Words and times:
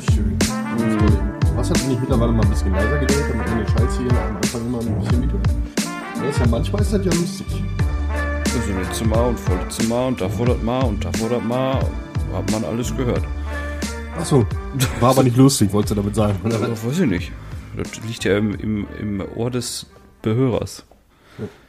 ist 0.00 0.14
schön. 0.14 0.36
Was 1.56 1.70
hat 1.70 1.88
nicht 1.88 2.00
mittlerweile 2.00 2.32
mal 2.32 2.42
ein 2.42 2.50
bisschen 2.50 2.72
leiser 2.72 2.98
gedreht, 2.98 3.24
damit 3.28 3.48
man 3.48 3.58
den 3.58 3.68
Scheiß 3.68 3.98
hier 3.98 4.10
am 4.10 4.36
Anfang 4.36 4.66
immer 4.66 4.80
ein 4.80 5.00
bisschen 5.00 5.20
mithört? 5.20 5.48
Ja, 6.16 6.24
ist 6.28 6.38
ja 6.38 6.46
manchmal 6.46 6.82
ist 6.82 6.92
das 6.92 7.04
ja 7.04 7.12
lustig. 7.12 7.46
Also 8.54 8.78
letztes 8.78 9.06
Mal 9.06 9.28
und 9.28 9.38
vorletztes 9.38 9.88
Mal 9.88 10.06
und 10.06 10.20
davor 10.20 10.46
das 10.46 10.62
Mal 10.62 10.84
und 10.84 11.04
davor 11.04 11.28
das 11.28 11.42
Mal 11.42 11.74
hat 12.32 12.50
man 12.50 12.64
alles 12.64 12.96
gehört. 12.96 13.22
Achso, 14.18 14.46
war 15.00 15.10
aber 15.10 15.22
nicht 15.22 15.36
lustig, 15.36 15.72
wolltest 15.72 15.92
du 15.92 15.94
damit 15.96 16.14
sagen. 16.14 16.38
Oder? 16.44 16.56
Aber 16.56 16.70
weiß 16.70 17.00
ich 17.00 17.08
nicht. 17.08 17.32
Das 17.76 18.00
liegt 18.06 18.24
ja 18.24 18.36
im, 18.36 18.54
im, 18.54 18.86
im 18.98 19.22
Ohr 19.36 19.50
des 19.50 19.86
Behörers. 20.22 20.84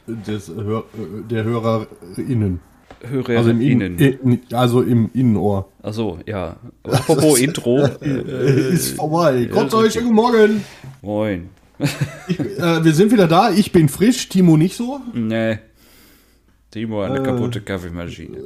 Des, 0.06 0.48
Hör, 0.48 0.84
der 1.30 1.44
HörerInnen. 1.44 2.60
Hörer 3.04 3.38
Also 3.38 3.50
im. 3.50 3.60
Innen, 3.60 4.40
also 4.52 4.82
im 4.82 5.10
Innenohr. 5.14 5.68
Achso, 5.82 6.18
ja. 6.26 6.56
Apropos 6.84 7.38
Intro. 7.40 7.84
Äh, 8.00 8.68
ist 8.72 8.96
vorbei. 8.96 9.46
Kommt 9.46 9.68
ist 9.68 9.74
euch, 9.74 9.94
guten 9.94 10.14
Morgen. 10.14 10.64
moin. 11.02 11.48
Ich, 12.28 12.38
äh, 12.38 12.84
wir 12.84 12.92
sind 12.92 13.10
wieder 13.10 13.26
da. 13.26 13.50
Ich 13.50 13.72
bin 13.72 13.88
frisch, 13.88 14.28
Timo 14.28 14.56
nicht 14.56 14.76
so. 14.76 15.00
Nee. 15.14 15.58
Timo, 16.70 17.02
eine 17.02 17.18
Äh. 17.18 17.22
kaputte 17.24 17.60
Kaffeemaschine. 17.60 18.38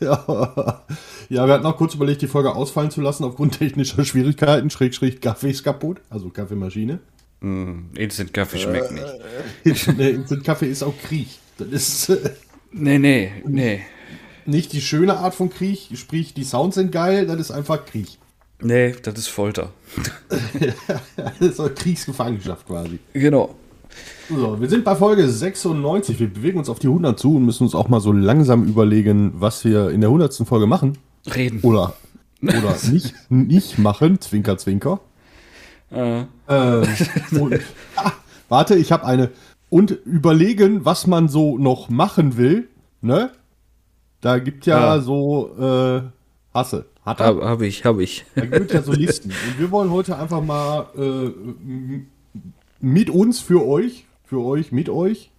ja. 0.00 0.82
ja, 1.30 1.46
wir 1.46 1.54
hatten 1.54 1.64
auch 1.66 1.76
kurz 1.78 1.94
überlegt, 1.94 2.20
die 2.20 2.26
Folge 2.26 2.54
ausfallen 2.54 2.90
zu 2.90 3.00
lassen 3.00 3.24
aufgrund 3.24 3.58
technischer 3.58 4.04
Schwierigkeiten. 4.04 4.68
Schräg, 4.68 5.22
Kaffee 5.22 5.50
ist 5.50 5.64
kaputt, 5.64 6.02
also 6.10 6.28
Kaffeemaschine. 6.28 6.98
Mm, 7.40 7.86
Instant 7.96 8.34
Kaffee 8.34 8.58
schmeckt 8.58 8.92
nicht. 8.92 9.96
nee, 9.96 10.10
Instant 10.10 10.44
Kaffee 10.44 10.68
ist 10.70 10.82
auch 10.82 10.94
Krieg. 11.08 11.28
Das 11.56 11.68
ist 11.68 12.10
äh, 12.10 12.30
Nee, 12.70 12.98
nee, 12.98 13.32
nee. 13.44 13.80
nicht 14.46 14.72
die 14.72 14.80
schöne 14.80 15.16
Art 15.18 15.34
von 15.34 15.50
Krieg, 15.50 15.88
sprich, 15.94 16.34
die 16.34 16.44
Sounds 16.44 16.74
sind 16.74 16.92
geil, 16.92 17.26
das 17.26 17.40
ist 17.40 17.50
einfach 17.50 17.84
Krieg. 17.86 18.18
Nee, 18.60 18.94
das 19.02 19.18
ist 19.18 19.28
Folter. 19.28 19.72
Das 21.16 21.40
ist 21.40 21.60
auch 21.60 21.72
Kriegsgefangenschaft 21.74 22.66
quasi. 22.66 22.98
Genau. 23.12 23.54
So, 24.28 24.60
wir 24.60 24.68
sind 24.68 24.84
bei 24.84 24.94
Folge 24.94 25.28
96. 25.28 26.18
Wir 26.18 26.32
bewegen 26.32 26.58
uns 26.58 26.68
auf 26.68 26.78
die 26.78 26.88
100 26.88 27.18
zu 27.18 27.36
und 27.36 27.44
müssen 27.44 27.64
uns 27.64 27.74
auch 27.74 27.88
mal 27.88 28.00
so 28.00 28.12
langsam 28.12 28.66
überlegen, 28.66 29.32
was 29.36 29.64
wir 29.64 29.90
in 29.90 30.00
der 30.00 30.08
100. 30.08 30.34
Folge 30.46 30.66
machen. 30.66 30.98
Reden. 31.34 31.60
Oder, 31.62 31.94
oder 32.42 32.76
nicht, 32.90 33.14
nicht 33.30 33.78
machen. 33.78 34.20
Zwinker, 34.20 34.58
zwinker. 34.58 35.00
Äh, 35.90 36.24
Ähm, 36.48 36.84
und, 37.40 37.60
ah, 37.96 38.12
warte, 38.48 38.74
ich 38.76 38.90
habe 38.92 39.04
eine. 39.04 39.30
Und 39.70 39.90
überlegen, 39.90 40.84
was 40.84 41.06
man 41.06 41.28
so 41.28 41.58
noch 41.58 41.88
machen 41.90 42.36
will. 42.36 42.68
Ne? 43.00 43.30
Da 44.20 44.38
gibt 44.38 44.66
ja, 44.66 44.96
Ja. 44.96 45.00
so 45.00 45.54
äh, 45.58 46.02
Hasse. 46.54 46.86
Hat 47.04 47.20
er. 47.20 47.26
hab, 47.26 47.42
hab 47.42 47.62
ich, 47.62 47.84
hab 47.84 47.98
ich. 47.98 48.24
Da 48.34 48.44
gibt 48.46 48.72
ja 48.72 48.82
so 48.82 48.92
Listen. 49.04 49.30
Und 49.30 49.58
wir 49.58 49.70
wollen 49.70 49.90
heute 49.90 50.18
einfach 50.18 50.42
mal 50.42 50.86
äh, 50.96 51.30
mit 52.80 53.10
uns, 53.10 53.40
für 53.40 53.66
euch, 53.66 54.06
für 54.24 54.40
euch, 54.40 54.72
mit 54.72 54.88
euch, 54.88 55.30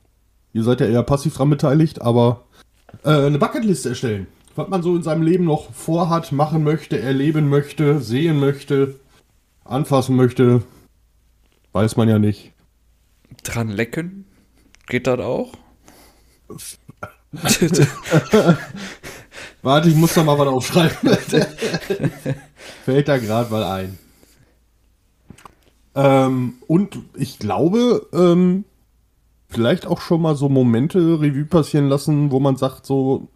ihr 0.53 0.63
seid 0.63 0.81
ja 0.81 0.87
eher 0.87 1.03
passiv 1.03 1.35
dran 1.35 1.49
beteiligt, 1.49 2.01
aber 2.01 2.43
äh, 3.03 3.09
eine 3.25 3.37
Bucketliste 3.37 3.89
erstellen. 3.89 4.27
Was 4.55 4.67
man 4.67 4.81
so 4.83 4.95
in 4.95 5.03
seinem 5.03 5.21
Leben 5.21 5.45
noch 5.45 5.71
vorhat, 5.73 6.31
machen 6.31 6.63
möchte, 6.63 6.99
erleben 6.99 7.49
möchte, 7.49 7.99
sehen 8.01 8.39
möchte, 8.39 8.95
anfassen 9.63 10.15
möchte. 10.15 10.63
Weiß 11.71 11.97
man 11.97 12.09
ja 12.09 12.19
nicht. 12.19 12.51
Dran 13.43 13.69
lecken? 13.69 14.25
Geht 14.87 15.07
das 15.07 15.19
auch? 15.19 15.53
Warte, 19.61 19.89
ich 19.89 19.95
muss 19.95 20.13
da 20.13 20.23
mal 20.23 20.37
was 20.39 20.47
aufschreiben. 20.47 20.97
Fällt 22.85 23.07
da 23.07 23.17
gerade 23.17 23.51
mal 23.51 23.63
ein. 23.63 23.99
Ähm, 25.95 26.55
und 26.67 26.99
ich 27.15 27.39
glaube, 27.39 28.07
ähm, 28.13 28.65
vielleicht 29.49 29.85
auch 29.85 30.01
schon 30.01 30.21
mal 30.21 30.35
so 30.35 30.49
Momente 30.49 30.99
Revue 31.19 31.45
passieren 31.45 31.87
lassen, 31.87 32.31
wo 32.31 32.39
man 32.39 32.55
sagt, 32.55 32.85
so 32.85 33.27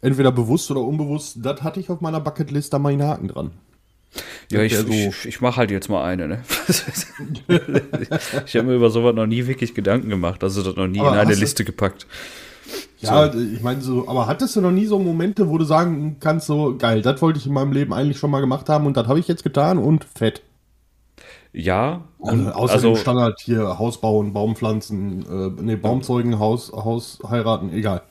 entweder 0.00 0.32
bewusst 0.32 0.70
oder 0.70 0.80
unbewusst, 0.80 1.38
das 1.42 1.62
hatte 1.62 1.80
ich 1.80 1.90
auf 1.90 2.00
meiner 2.00 2.20
Bucketlist, 2.20 2.72
da 2.72 2.78
mal 2.78 2.92
einen 2.92 3.02
Haken 3.02 3.28
dran. 3.28 3.50
Ja, 4.50 4.62
ich, 4.62 4.76
so. 4.76 4.88
ich, 4.88 5.26
ich 5.26 5.40
mache 5.40 5.56
halt 5.56 5.70
jetzt 5.70 5.88
mal 5.88 6.04
eine, 6.04 6.26
ne? 6.26 6.42
ich 8.46 8.56
habe 8.56 8.66
mir 8.66 8.74
über 8.74 8.90
sowas 8.90 9.14
noch 9.14 9.26
nie 9.26 9.46
wirklich 9.46 9.74
Gedanken 9.74 10.08
gemacht, 10.08 10.42
also 10.42 10.62
das 10.62 10.74
noch 10.74 10.88
nie 10.88 11.00
Aber 11.00 11.12
in 11.12 11.18
eine 11.18 11.34
Liste 11.34 11.64
gepackt. 11.64 12.06
Ja, 12.98 13.32
ich 13.32 13.62
meine 13.62 13.80
so, 13.80 14.08
aber 14.08 14.26
hattest 14.26 14.56
du 14.56 14.60
noch 14.60 14.72
nie 14.72 14.86
so 14.86 14.98
Momente, 14.98 15.48
wo 15.48 15.56
du 15.56 15.64
sagen 15.64 16.16
kannst, 16.20 16.46
so 16.46 16.76
geil, 16.76 17.00
das 17.02 17.22
wollte 17.22 17.38
ich 17.38 17.46
in 17.46 17.52
meinem 17.52 17.72
Leben 17.72 17.92
eigentlich 17.92 18.18
schon 18.18 18.30
mal 18.30 18.40
gemacht 18.40 18.68
haben 18.68 18.86
und 18.86 18.96
das 18.96 19.06
habe 19.06 19.18
ich 19.18 19.28
jetzt 19.28 19.42
getan 19.42 19.78
und 19.78 20.04
fett. 20.04 20.42
Ja, 21.52 22.04
Und 22.18 22.46
und 22.46 22.52
außer 22.52 22.74
also 22.74 22.94
dem 22.94 22.96
Standard 22.96 23.40
hier 23.40 23.78
Haus 23.78 24.00
bauen, 24.00 24.32
Baum 24.32 24.54
pflanzen, 24.54 25.22
äh, 25.22 25.62
nee, 25.62 25.76
Baum 25.76 26.02
zeugen, 26.02 26.38
Haus, 26.38 26.70
Haus 26.72 27.18
heiraten, 27.28 27.72
egal. 27.72 28.02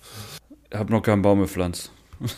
habe 0.74 0.92
noch 0.92 1.02
keinen 1.02 1.22
Baum 1.22 1.40
gepflanzt. 1.42 1.92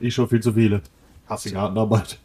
Ich 0.00 0.14
schon 0.14 0.28
viel 0.28 0.40
zu 0.40 0.52
viele. 0.52 0.82
Hasse 1.28 1.50
Gartenarbeit. 1.52 2.18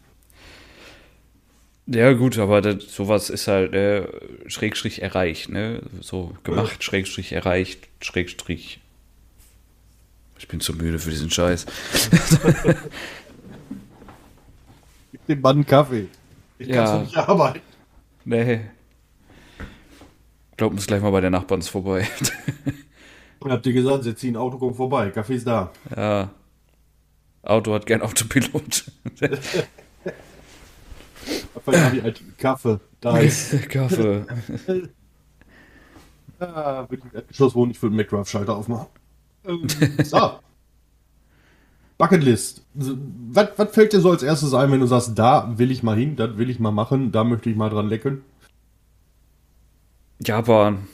Ja, 1.88 2.14
gut, 2.14 2.38
aber 2.38 2.62
das, 2.62 2.84
sowas 2.94 3.30
ist 3.32 3.48
halt 3.48 3.74
äh, 3.74 4.08
Schrägstrich 4.48 5.02
erreicht, 5.02 5.50
ne? 5.50 5.82
So 6.02 6.34
gemacht, 6.44 6.84
Schrägstrich 6.84 7.32
erreicht, 7.32 7.88
Schrägstrich. 8.02 8.80
Ich 10.38 10.48
bin 10.48 10.60
zu 10.60 10.74
müde 10.74 11.00
für 11.00 11.10
diesen 11.10 11.32
Scheiß. 11.32 11.66
Gib 15.12 15.26
dem 15.28 15.42
Mann 15.42 15.58
einen 15.58 15.66
Kaffee. 15.66 16.08
Ich 16.60 16.68
Ja. 16.68 16.98
doch 16.98 17.02
nicht 17.04 17.18
arbeiten. 17.18 17.62
Nee. 18.26 18.62
Glaub, 20.58 20.74
muss 20.74 20.86
gleich 20.88 21.02
mal 21.02 21.12
bei 21.12 21.22
der 21.22 21.30
Nachbarns 21.32 21.70
vorbei. 21.70 22.08
Habt 23.44 23.66
ihr 23.66 23.74
gesagt, 23.74 24.04
sie 24.04 24.14
ziehen 24.16 24.36
Auto, 24.38 24.58
kommt 24.58 24.76
vorbei. 24.76 25.10
Kaffee 25.10 25.36
ist 25.36 25.48
da. 25.48 25.72
ja. 25.96 26.30
Auto 27.44 27.74
hat 27.74 27.86
gern 27.86 28.02
Autopilot. 28.02 28.92
Einen 31.66 32.16
Kaffee. 32.38 32.80
Da 33.02 33.18
ist. 33.20 33.70
Kaffee. 33.70 34.26
Ja, 36.42 36.84
bin 36.84 37.02
ich 37.30 37.36
Schluss, 37.36 37.54
wo 37.54 37.66
ich 37.66 37.78
für 37.78 37.90
den 37.90 37.98
McDrive-Schalter 37.98 38.56
aufmachen. 38.56 38.88
Ähm, 39.46 39.68
so. 40.04 40.40
Bucketlist. 41.98 42.64
Was, 42.74 43.50
was 43.58 43.72
fällt 43.72 43.92
dir 43.92 44.00
so 44.00 44.12
als 44.12 44.24
erstes 44.24 44.54
ein, 44.54 44.72
wenn 44.72 44.80
du 44.80 44.86
sagst, 44.86 45.20
da 45.20 45.58
will 45.58 45.70
ich 45.70 45.84
mal 45.84 45.98
hin, 45.98 46.16
das 46.16 46.38
will 46.38 46.50
ich 46.50 46.60
mal 46.62 46.72
machen, 46.72 47.12
da 47.12 47.26
möchte 47.26 47.50
ich 47.50 47.58
mal 47.58 47.70
dran 47.70 47.90
lecken? 47.90 48.24
Japan. 50.24 50.88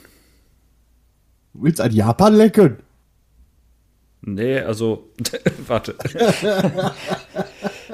Du 1.54 1.62
willst 1.62 1.80
ein 1.80 1.92
Japan 1.92 2.34
lecken? 2.34 2.78
Nee, 4.28 4.58
also, 4.58 5.08
warte. 5.68 5.94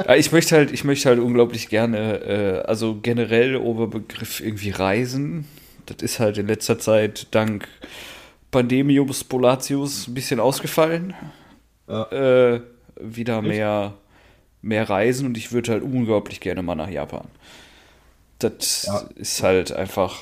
ja, 0.06 0.14
ich 0.16 0.32
möchte 0.32 0.56
halt, 0.56 0.72
ich 0.72 0.82
möchte 0.82 1.10
halt 1.10 1.18
unglaublich 1.20 1.68
gerne, 1.68 2.20
äh, 2.22 2.58
also 2.66 2.98
generell 3.02 3.56
Oberbegriff 3.56 4.40
irgendwie 4.40 4.70
Reisen. 4.70 5.46
Das 5.84 5.98
ist 6.02 6.20
halt 6.20 6.38
in 6.38 6.46
letzter 6.46 6.78
Zeit 6.78 7.26
dank 7.32 7.68
Pandemius 8.50 9.24
Polatius 9.24 10.08
ein 10.08 10.14
bisschen 10.14 10.40
ausgefallen. 10.40 11.12
Ja. 11.86 12.04
Äh, 12.10 12.62
wieder 12.98 13.42
mehr, 13.42 13.94
mehr 14.62 14.88
Reisen 14.88 15.26
und 15.26 15.36
ich 15.36 15.52
würde 15.52 15.72
halt 15.72 15.82
unglaublich 15.82 16.40
gerne 16.40 16.62
mal 16.62 16.76
nach 16.76 16.88
Japan. 16.88 17.26
Das 18.38 18.84
Ja. 18.86 19.04
ist 19.16 19.42
halt 19.42 19.70
einfach, 19.72 20.18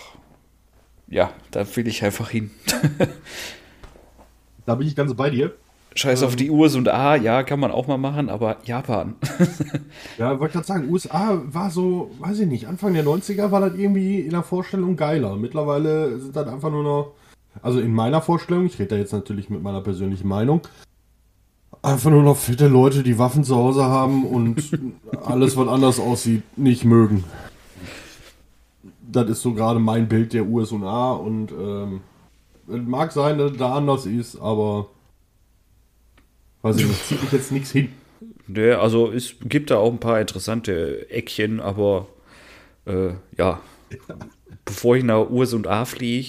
ja, 1.06 1.32
da 1.52 1.64
will 1.76 1.86
ich 1.86 2.02
einfach 2.02 2.30
hin. 2.30 2.50
Da 4.66 4.74
bin 4.76 4.86
ich 4.86 4.94
ganz 4.94 5.14
bei 5.14 5.30
dir. 5.30 5.54
Scheiß 5.94 6.22
auf 6.22 6.36
die 6.36 6.50
US 6.50 6.76
und 6.76 6.88
A, 6.88 7.16
ja, 7.16 7.42
kann 7.42 7.58
man 7.58 7.72
auch 7.72 7.86
mal 7.86 7.98
machen, 7.98 8.28
aber 8.28 8.58
Japan. 8.64 9.14
Ja, 10.18 10.38
wollte 10.38 10.54
gerade 10.54 10.66
sagen, 10.66 10.90
USA 10.90 11.40
war 11.46 11.70
so, 11.70 12.10
weiß 12.18 12.40
ich 12.40 12.46
nicht, 12.46 12.68
Anfang 12.68 12.94
der 12.94 13.04
90er 13.04 13.50
war 13.50 13.60
das 13.60 13.74
irgendwie 13.74 14.20
in 14.20 14.30
der 14.30 14.42
Vorstellung 14.42 14.96
geiler. 14.96 15.36
Mittlerweile 15.36 16.18
sind 16.18 16.36
das 16.36 16.46
einfach 16.46 16.70
nur 16.70 16.82
noch, 16.82 17.12
also 17.62 17.80
in 17.80 17.92
meiner 17.92 18.20
Vorstellung, 18.20 18.66
ich 18.66 18.78
rede 18.78 18.90
da 18.90 18.96
jetzt 18.96 19.12
natürlich 19.12 19.50
mit 19.50 19.62
meiner 19.62 19.80
persönlichen 19.80 20.28
Meinung, 20.28 20.60
einfach 21.82 22.10
nur 22.10 22.22
noch 22.22 22.36
fette 22.36 22.68
Leute, 22.68 23.02
die 23.02 23.18
Waffen 23.18 23.44
zu 23.44 23.56
Hause 23.56 23.84
haben 23.84 24.24
und 24.26 24.62
alles, 25.24 25.56
was 25.56 25.68
anders 25.68 25.98
aussieht, 25.98 26.42
nicht 26.56 26.84
mögen. 26.84 27.24
Das 29.10 29.28
ist 29.28 29.42
so 29.42 29.54
gerade 29.54 29.80
mein 29.80 30.08
Bild 30.08 30.32
der 30.34 30.46
USA 30.46 31.12
und 31.12 31.50
ähm, 31.50 32.00
es 32.68 32.86
mag 32.86 33.10
sein, 33.10 33.38
dass 33.38 33.56
da 33.56 33.74
anders 33.74 34.06
ist, 34.06 34.40
aber 34.40 34.86
ich 36.62 36.86
nicht, 36.86 37.06
zieht 37.06 37.22
mich 37.22 37.32
jetzt 37.32 37.52
nichts 37.52 37.70
hin. 37.70 37.92
Nee, 38.46 38.72
also 38.72 39.10
es 39.12 39.34
gibt 39.44 39.70
da 39.70 39.76
auch 39.76 39.92
ein 39.92 40.00
paar 40.00 40.20
interessante 40.20 41.08
Eckchen, 41.10 41.60
aber 41.60 42.08
äh, 42.86 43.10
ja, 43.36 43.60
bevor 44.64 44.96
ich 44.96 45.04
nach 45.04 45.30
US 45.30 45.52
und 45.52 45.66
A 45.66 45.84
fliege, 45.84 46.28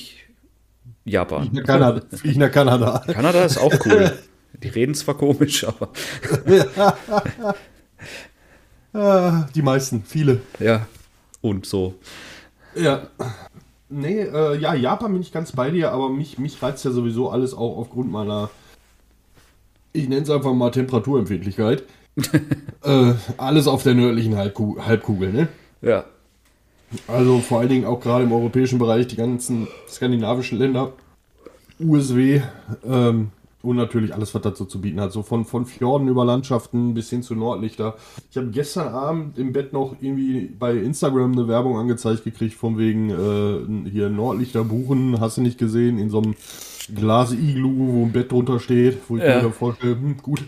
Japan. 1.04 1.50
Nach 1.52 1.64
Kanada, 1.64 2.02
flieg 2.16 2.38
nach 2.38 2.52
Kanada. 2.52 3.04
Kanada 3.08 3.44
ist 3.44 3.58
auch 3.58 3.74
cool. 3.86 4.18
Die 4.62 4.68
reden 4.68 4.94
zwar 4.94 5.16
komisch, 5.16 5.64
aber 5.64 5.90
Ah, 8.94 9.48
die 9.56 9.62
meisten, 9.62 10.04
viele. 10.06 10.42
Ja. 10.60 10.86
Und 11.42 11.66
so. 11.66 11.96
Ja. 12.76 13.08
Nee, 13.90 14.22
äh, 14.22 14.58
ja, 14.58 14.74
Japan 14.74 15.12
bin 15.14 15.22
ich 15.22 15.32
ganz 15.32 15.52
bei 15.52 15.72
dir, 15.72 15.92
aber 15.92 16.10
mich, 16.10 16.38
mich 16.38 16.62
reizt 16.62 16.86
ja 16.86 16.92
sowieso 16.92 17.30
alles 17.30 17.54
auch 17.54 17.78
aufgrund 17.78 18.12
meiner, 18.12 18.50
ich 19.94 20.08
nenne 20.08 20.22
es 20.22 20.30
einfach 20.30 20.54
mal 20.54 20.72
Temperaturempfindlichkeit. 20.72 21.84
äh, 22.84 23.14
alles 23.38 23.68
auf 23.68 23.84
der 23.84 23.94
nördlichen 23.94 24.36
Halbkugel, 24.36 24.86
Halbkugel, 24.86 25.32
ne? 25.32 25.48
Ja. 25.82 26.06
Also 27.08 27.40
vor 27.40 27.60
allen 27.60 27.70
Dingen 27.70 27.86
auch 27.86 28.02
gerade 28.02 28.26
im 28.26 28.34
europäischen 28.34 28.80
Bereich, 28.80 29.08
die 29.08 29.16
ganzen 29.16 29.68
skandinavischen 29.88 30.58
Länder, 30.58 30.92
USW 31.80 32.42
ähm, 32.86 33.30
und 33.62 33.76
natürlich 33.78 34.14
alles, 34.14 34.34
was 34.36 34.42
dazu 34.42 34.66
zu 34.66 34.82
bieten 34.82 35.00
hat. 35.00 35.14
So 35.14 35.24
von, 35.24 35.46
von 35.46 35.66
Fjorden 35.66 36.08
über 36.10 36.26
Landschaften 36.26 36.94
bis 36.94 37.10
hin 37.10 37.24
zu 37.24 37.36
Nordlichter. 37.36 37.96
Ich 38.30 38.38
habe 38.38 38.48
gestern 38.48 38.90
Abend 38.90 39.38
im 39.38 39.54
Bett 39.54 39.72
noch 39.72 39.96
irgendwie 40.02 40.48
bei 40.48 40.76
Instagram 40.76 41.32
eine 41.32 41.48
Werbung 41.48 41.78
angezeigt 41.78 42.24
gekriegt, 42.24 42.56
von 42.56 42.78
wegen 42.78 43.10
äh, 43.10 43.90
hier 43.90 44.10
Nordlichter 44.10 44.64
buchen, 44.64 45.20
hast 45.22 45.38
du 45.38 45.42
nicht 45.42 45.58
gesehen, 45.58 45.98
in 45.98 46.10
so 46.10 46.18
einem 46.18 46.36
Glas-Iglu, 46.94 47.70
wo 47.94 48.06
ein 48.06 48.12
Bett 48.12 48.32
drunter 48.32 48.60
steht, 48.60 48.98
wo 49.08 49.18
ich 49.18 49.24
Ja. 49.24 49.42
mir 49.42 49.52
vorstelle, 49.52 49.94
hm, 49.96 50.18
gut, 50.22 50.44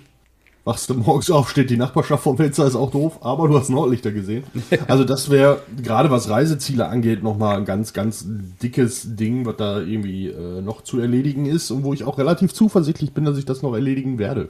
wachst 0.66 0.90
du 0.90 0.94
morgens 0.94 1.30
auf, 1.30 1.50
steht 1.50 1.70
die 1.70 1.78
Nachbarschaft 1.78 2.24
vom 2.24 2.38
Fenster, 2.38 2.66
ist 2.66 2.76
auch 2.76 2.92
doof, 2.92 3.20
aber 3.22 3.48
du 3.48 3.58
hast 3.58 3.70
Nordlichter 3.70 4.12
gesehen. 4.12 4.44
Also 4.88 5.04
das 5.04 5.30
wäre, 5.30 5.62
gerade 5.82 6.10
was 6.10 6.30
Reiseziele 6.30 6.88
angeht, 6.88 7.22
nochmal 7.24 7.58
ein 7.58 7.66
ganz, 7.66 7.94
ganz 7.94 8.26
dickes 8.62 9.16
Ding, 9.16 9.46
was 9.46 9.58
da 9.58 9.80
irgendwie 9.80 10.28
äh, 10.30 10.62
noch 10.62 10.82
zu 10.82 11.00
erledigen 11.00 11.46
ist 11.46 11.70
und 11.72 11.84
wo 11.84 11.94
ich 11.94 12.04
auch 12.06 12.18
relativ 12.18 12.54
zuversichtlich 12.54 13.12
bin, 13.12 13.26
dass 13.26 13.38
ich 13.38 13.46
das 13.46 13.62
noch 13.62 13.74
erledigen 13.74 14.20
werde. 14.20 14.50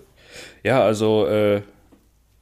Ja, 0.64 0.82
also 0.84 1.26
äh, 1.28 1.62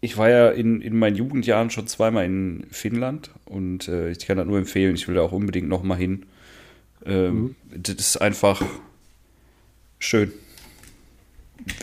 ich 0.01 0.17
war 0.17 0.29
ja 0.29 0.49
in, 0.49 0.81
in 0.81 0.97
meinen 0.97 1.15
Jugendjahren 1.15 1.69
schon 1.69 1.87
zweimal 1.87 2.25
in 2.25 2.65
Finnland 2.71 3.31
und 3.45 3.87
äh, 3.87 4.09
ich 4.11 4.19
kann 4.25 4.37
das 4.37 4.47
nur 4.47 4.57
empfehlen. 4.57 4.95
Ich 4.95 5.07
will 5.07 5.15
da 5.15 5.21
auch 5.21 5.31
unbedingt 5.31 5.69
noch 5.69 5.83
mal 5.83 5.95
hin. 5.97 6.25
Ähm, 7.05 7.55
Das 7.75 7.95
ist 7.95 8.17
einfach 8.17 8.61
schön. 10.01 10.33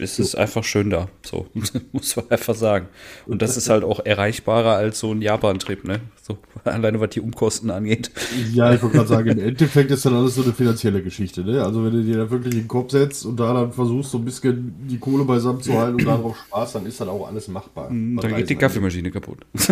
Es 0.01 0.19
ist 0.19 0.35
einfach 0.35 0.65
schön 0.65 0.91
da, 0.91 1.09
so 1.25 1.47
muss 1.93 2.17
man 2.17 2.29
einfach 2.31 2.57
sagen. 2.57 2.89
Und 3.27 3.43
das 3.43 3.57
ist 3.57 3.71
halt 3.71 3.85
auch 3.85 4.05
erreichbarer 4.05 4.75
als 4.75 4.99
so 4.99 5.13
ein 5.13 5.23
Japan-Trip, 5.23 5.85
ne? 5.85 6.01
So 6.21 6.39
alleine 6.65 7.01
was 7.01 7.11
die 7.11 7.21
Umkosten 7.21 7.71
angeht. 7.71 8.11
Ja, 8.53 8.75
ich 8.75 8.83
wollte 8.83 8.97
gerade 8.97 9.09
sagen, 9.09 9.29
im 9.31 9.39
Endeffekt 9.39 9.93
ist 9.93 10.05
dann 10.05 10.15
alles 10.15 10.35
so 10.35 10.43
eine 10.43 10.53
finanzielle 10.53 11.01
Geschichte, 11.01 11.45
ne? 11.45 11.63
Also 11.65 11.85
wenn 11.85 11.93
du 11.93 12.03
dir 12.03 12.17
da 12.17 12.31
wirklich 12.31 12.55
in 12.55 12.63
den 12.63 12.69
Kopf 12.69 12.91
setzt 12.91 13.25
und 13.25 13.39
da 13.39 13.55
dann 13.55 13.73
versuchst, 13.73 14.11
so 14.11 14.19
ein 14.19 14.25
bisschen 14.25 14.75
die 14.89 14.99
Kohle 14.99 15.25
beisammen 15.25 15.63
zu 15.63 15.73
halten 15.75 15.95
und 15.95 16.07
darauf 16.07 16.37
Spaß, 16.37 16.73
dann 16.73 16.87
ist 16.87 17.01
dann 17.01 17.09
auch 17.09 17.29
alles 17.29 17.47
machbar. 17.47 17.85
Was 17.85 17.91
Dann 17.91 18.17
geht 18.17 18.51
die 18.51 18.55
Reisen 18.55 18.59
Kaffeemaschine 18.59 19.11
kaputt. 19.11 19.47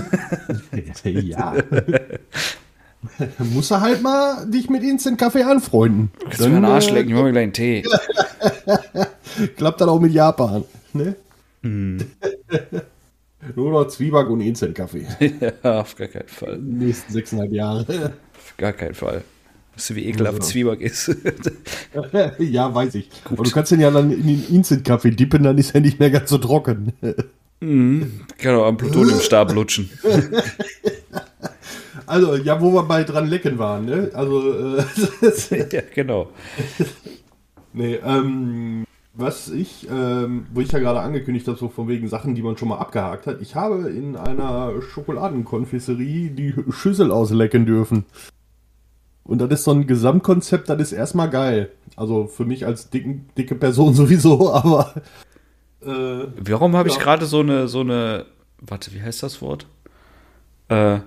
Ja. 1.04 1.54
Musst 3.38 3.70
du 3.70 3.80
halt 3.80 4.02
mal 4.02 4.46
dich 4.46 4.68
mit 4.68 4.82
Instant-Kaffee 4.82 5.42
anfreunden. 5.42 6.10
Kannst 6.20 6.40
du 6.40 6.48
mir 6.48 6.56
einen 6.56 6.64
Arsch 6.64 6.90
lecken, 6.90 7.10
ich 7.10 7.14
mach 7.14 7.22
mir 7.22 7.32
gleich 7.32 7.44
einen 7.44 7.52
Tee. 7.52 7.84
äh, 8.66 9.46
klappt 9.56 9.80
dann 9.80 9.88
auch 9.88 10.00
mit 10.00 10.12
Japan, 10.12 10.64
ne? 10.92 11.14
Nur 13.54 13.70
noch 13.70 13.86
Zwieback 13.88 14.28
und 14.28 14.40
Instant-Kaffee. 14.40 15.06
ja, 15.62 15.80
auf 15.80 15.96
gar 15.96 16.08
keinen 16.08 16.28
Fall. 16.28 16.58
Die 16.58 16.84
nächsten 16.86 17.12
sechseinhalb 17.12 17.52
Jahre. 17.52 18.12
Auf 18.34 18.56
gar 18.56 18.72
keinen 18.72 18.94
Fall. 18.94 19.22
Weißt 19.74 19.90
du, 19.90 19.94
wie 19.96 20.06
ekelhaft 20.06 20.42
Zwieback 20.42 20.80
ist? 20.80 21.14
ja, 22.38 22.74
weiß 22.74 22.94
ich. 22.94 23.10
Aber 23.24 23.44
du 23.44 23.50
kannst 23.50 23.72
den 23.72 23.80
ja 23.80 23.90
dann 23.90 24.10
in 24.10 24.26
den 24.26 24.46
Instant-Kaffee 24.48 25.10
dippen, 25.10 25.42
dann 25.42 25.58
ist 25.58 25.74
er 25.74 25.80
nicht 25.80 26.00
mehr 26.00 26.10
ganz 26.10 26.30
so 26.30 26.38
trocken. 26.38 26.92
Kann 27.60 28.54
auch 28.54 28.66
am 28.66 28.76
Plutoniumstab 28.76 29.52
lutschen. 29.52 29.90
Also, 32.06 32.36
ja, 32.36 32.60
wo 32.60 32.72
wir 32.72 32.82
bei 32.82 33.04
dran 33.04 33.26
lecken 33.28 33.58
waren, 33.58 33.84
ne? 33.86 34.10
Also, 34.14 34.76
äh, 34.78 34.84
ja, 35.72 35.80
genau. 35.94 36.28
nee, 37.72 37.94
ähm, 38.04 38.84
was 39.14 39.48
ich, 39.48 39.88
ähm, 39.90 40.46
wo 40.52 40.60
ich 40.60 40.72
ja 40.72 40.78
gerade 40.78 41.00
angekündigt 41.00 41.46
habe, 41.48 41.58
so 41.58 41.68
von 41.68 41.88
wegen 41.88 42.08
Sachen, 42.08 42.34
die 42.34 42.42
man 42.42 42.56
schon 42.58 42.68
mal 42.68 42.78
abgehakt 42.78 43.26
hat. 43.26 43.40
Ich 43.40 43.54
habe 43.54 43.88
in 43.90 44.16
einer 44.16 44.72
Schokoladenkonfiserie 44.82 46.30
die 46.30 46.54
Schüssel 46.70 47.10
auslecken 47.10 47.64
dürfen. 47.66 48.04
Und 49.24 49.38
das 49.40 49.50
ist 49.50 49.64
so 49.64 49.72
ein 49.72 49.86
Gesamtkonzept, 49.86 50.68
das 50.68 50.80
ist 50.80 50.92
erstmal 50.92 51.30
geil. 51.30 51.70
Also 51.96 52.26
für 52.26 52.44
mich 52.44 52.66
als 52.66 52.90
dicken, 52.90 53.28
dicke 53.36 53.54
Person 53.54 53.94
sowieso, 53.94 54.52
aber 54.52 54.94
äh, 55.82 56.26
Warum 56.38 56.76
habe 56.76 56.88
ich 56.88 56.96
Ja. 56.96 57.02
gerade 57.02 57.26
so 57.26 57.40
eine, 57.40 57.68
so 57.68 57.80
eine, 57.80 58.26
warte, 58.60 58.92
wie 58.92 59.02
heißt 59.02 59.22
das 59.22 59.40
Wort? 59.42 59.66
Äh, 60.68 60.98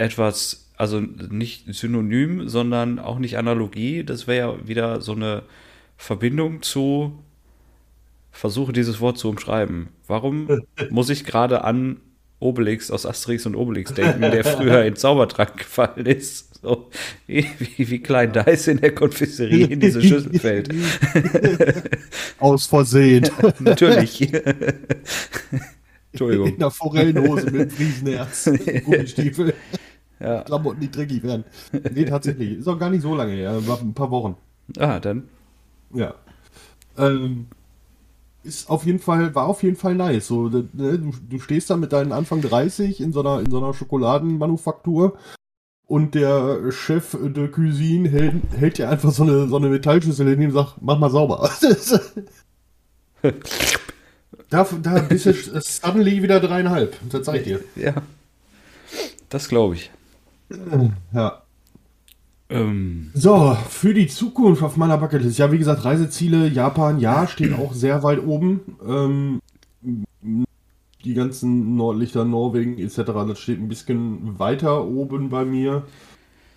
etwas, 0.00 0.70
also 0.76 1.00
nicht 1.00 1.72
Synonym, 1.74 2.48
sondern 2.48 2.98
auch 2.98 3.18
nicht 3.18 3.36
Analogie. 3.36 4.02
Das 4.02 4.26
wäre 4.26 4.58
ja 4.58 4.68
wieder 4.68 5.00
so 5.00 5.12
eine 5.12 5.42
Verbindung 5.96 6.62
zu, 6.62 7.18
versuche 8.30 8.72
dieses 8.72 9.00
Wort 9.00 9.18
zu 9.18 9.28
umschreiben. 9.28 9.88
Warum 10.06 10.62
muss 10.90 11.10
ich 11.10 11.24
gerade 11.24 11.64
an 11.64 12.00
Obelix 12.38 12.90
aus 12.90 13.04
Asterix 13.04 13.44
und 13.44 13.54
Obelix 13.54 13.92
denken, 13.92 14.22
der 14.22 14.44
früher 14.44 14.84
in 14.84 14.96
Zaubertrank 14.96 15.58
gefallen 15.58 16.06
ist? 16.06 16.50
So, 16.62 16.90
wie, 17.26 17.46
wie, 17.58 17.90
wie 17.90 17.98
klein 18.00 18.32
da 18.32 18.42
ist 18.42 18.68
in 18.68 18.80
der 18.80 18.94
Konfiserie 18.94 19.66
in 19.66 19.80
diese 19.80 20.02
Schüssel 20.02 20.38
fällt. 20.38 20.68
aus 22.38 22.66
Versehen. 22.66 23.28
Natürlich. 23.60 24.30
Entschuldigung. 26.12 26.48
In 26.48 26.58
der 26.58 26.70
Forellenhose 26.70 27.50
mit 27.50 27.60
einem 27.60 27.70
Friesenherz. 27.70 28.50
Gummistiefel. 28.84 29.54
Ja. 30.20 30.42
Klamotten, 30.42 30.80
die 30.80 30.90
dreckig 30.90 31.22
werden. 31.22 31.44
Nee, 31.72 32.04
tatsächlich. 32.04 32.58
Ist 32.58 32.68
auch 32.68 32.78
gar 32.78 32.90
nicht 32.90 33.02
so 33.02 33.14
lange 33.14 33.32
her. 33.32 33.66
War 33.66 33.80
ein 33.80 33.94
paar 33.94 34.10
Wochen. 34.10 34.36
Ah, 34.78 35.00
dann. 35.00 35.28
Ja. 35.94 36.14
Ähm, 36.98 37.46
ist 38.42 38.70
auf 38.70 38.86
jeden 38.86 38.98
Fall, 38.98 39.34
war 39.34 39.46
auf 39.46 39.62
jeden 39.62 39.76
Fall 39.76 39.94
nice. 39.94 40.26
So, 40.26 40.48
ne, 40.48 40.68
du, 40.72 41.12
du 41.28 41.38
stehst 41.38 41.70
da 41.70 41.76
mit 41.76 41.92
deinen 41.92 42.12
Anfang 42.12 42.40
30 42.40 43.00
in 43.00 43.12
so 43.12 43.20
einer, 43.20 43.40
in 43.40 43.50
so 43.50 43.58
einer 43.58 43.74
Schokoladenmanufaktur 43.74 45.16
und 45.86 46.14
der 46.14 46.70
Chef 46.70 47.16
de 47.20 47.48
Cuisine 47.48 48.08
hält, 48.08 48.34
hält 48.56 48.78
dir 48.78 48.88
einfach 48.88 49.10
so 49.12 49.24
eine, 49.24 49.48
so 49.48 49.56
eine 49.56 49.68
Metallschüssel 49.68 50.28
hin 50.28 50.46
und 50.46 50.52
sagt, 50.52 50.76
mach 50.80 50.98
mal 50.98 51.10
sauber. 51.10 51.50
da, 54.50 54.66
da 54.82 54.98
bist 55.00 55.26
du 55.26 55.32
suddenly 55.60 56.22
wieder 56.22 56.40
dreieinhalb. 56.40 56.96
Das 57.10 57.24
zeig 57.24 57.40
ich 57.40 57.44
dir. 57.44 57.60
Ja. 57.76 57.94
Das 59.28 59.48
glaube 59.48 59.74
ich. 59.74 59.90
Ja. 61.12 61.42
Ähm, 62.48 63.10
So, 63.14 63.56
für 63.68 63.94
die 63.94 64.08
Zukunft 64.08 64.62
auf 64.62 64.76
meiner 64.76 64.98
Bucketlist. 64.98 65.38
Ja, 65.38 65.52
wie 65.52 65.58
gesagt, 65.58 65.84
Reiseziele, 65.84 66.48
Japan, 66.48 66.98
ja, 66.98 67.26
steht 67.26 67.54
auch 67.54 67.72
sehr 67.72 68.02
weit 68.02 68.24
oben. 68.24 68.60
Ähm, 68.86 69.40
die 71.04 71.14
ganzen 71.14 71.76
Nordlichter, 71.76 72.24
Norwegen 72.24 72.78
etc., 72.78 72.96
das 73.28 73.38
steht 73.38 73.60
ein 73.60 73.68
bisschen 73.68 74.38
weiter 74.38 74.84
oben 74.84 75.30
bei 75.30 75.44
mir. 75.44 75.84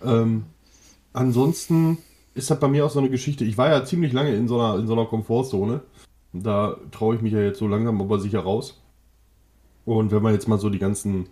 Ähm, 0.04 0.44
ansonsten 1.12 1.98
ist 2.34 2.50
das 2.50 2.58
bei 2.58 2.68
mir 2.68 2.84
auch 2.84 2.90
so 2.90 2.98
eine 2.98 3.10
Geschichte. 3.10 3.44
Ich 3.44 3.56
war 3.56 3.68
ja 3.68 3.84
ziemlich 3.84 4.12
lange 4.12 4.34
in 4.34 4.48
so 4.48 4.60
einer, 4.60 4.80
in 4.80 4.86
so 4.86 4.94
einer 4.94 5.06
Komfortzone. 5.06 5.80
Da 6.32 6.76
traue 6.90 7.14
ich 7.14 7.22
mich 7.22 7.32
ja 7.32 7.40
jetzt 7.40 7.60
so 7.60 7.68
langsam 7.68 8.00
aber 8.00 8.18
sicher 8.18 8.40
raus. 8.40 8.82
Und 9.84 10.10
wenn 10.10 10.22
wir 10.22 10.32
jetzt 10.32 10.48
mal 10.48 10.58
so 10.58 10.68
die 10.68 10.80
ganzen 10.80 11.26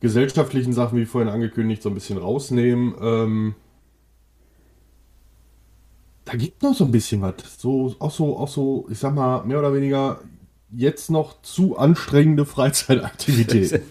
gesellschaftlichen 0.00 0.72
Sachen, 0.72 0.98
wie 0.98 1.06
vorhin 1.06 1.30
angekündigt, 1.30 1.82
so 1.82 1.90
ein 1.90 1.94
bisschen 1.94 2.18
rausnehmen, 2.18 2.94
ähm, 3.00 3.54
da 6.24 6.36
gibt 6.36 6.62
noch 6.62 6.74
so 6.74 6.84
ein 6.84 6.92
bisschen 6.92 7.22
was. 7.22 7.34
So, 7.58 7.94
auch 7.98 8.10
so, 8.10 8.36
auch 8.38 8.48
so, 8.48 8.86
ich 8.90 8.98
sag 8.98 9.14
mal, 9.14 9.44
mehr 9.44 9.58
oder 9.58 9.74
weniger 9.74 10.20
jetzt 10.70 11.10
noch 11.10 11.42
zu 11.42 11.76
anstrengende 11.76 12.46
Freizeitaktivitäten. 12.46 13.82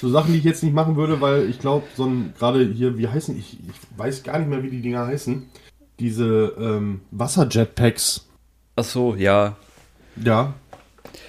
so 0.00 0.10
Sachen, 0.10 0.32
die 0.32 0.38
ich 0.38 0.44
jetzt 0.44 0.62
nicht 0.62 0.74
machen 0.74 0.96
würde, 0.96 1.22
weil 1.22 1.48
ich 1.48 1.58
glaube, 1.58 1.86
so 1.96 2.04
ein, 2.04 2.34
gerade 2.38 2.64
hier, 2.66 2.98
wie 2.98 3.08
heißen, 3.08 3.38
ich, 3.38 3.54
ich 3.54 3.98
weiß 3.98 4.22
gar 4.22 4.38
nicht 4.38 4.48
mehr, 4.50 4.62
wie 4.62 4.70
die 4.70 4.82
Dinger 4.82 5.06
heißen. 5.06 5.48
Diese 5.98 6.54
ähm, 6.58 7.00
Wasserjetpacks. 7.10 8.28
ach 8.76 8.84
so, 8.84 9.14
ja. 9.14 9.56
Ja. 10.22 10.54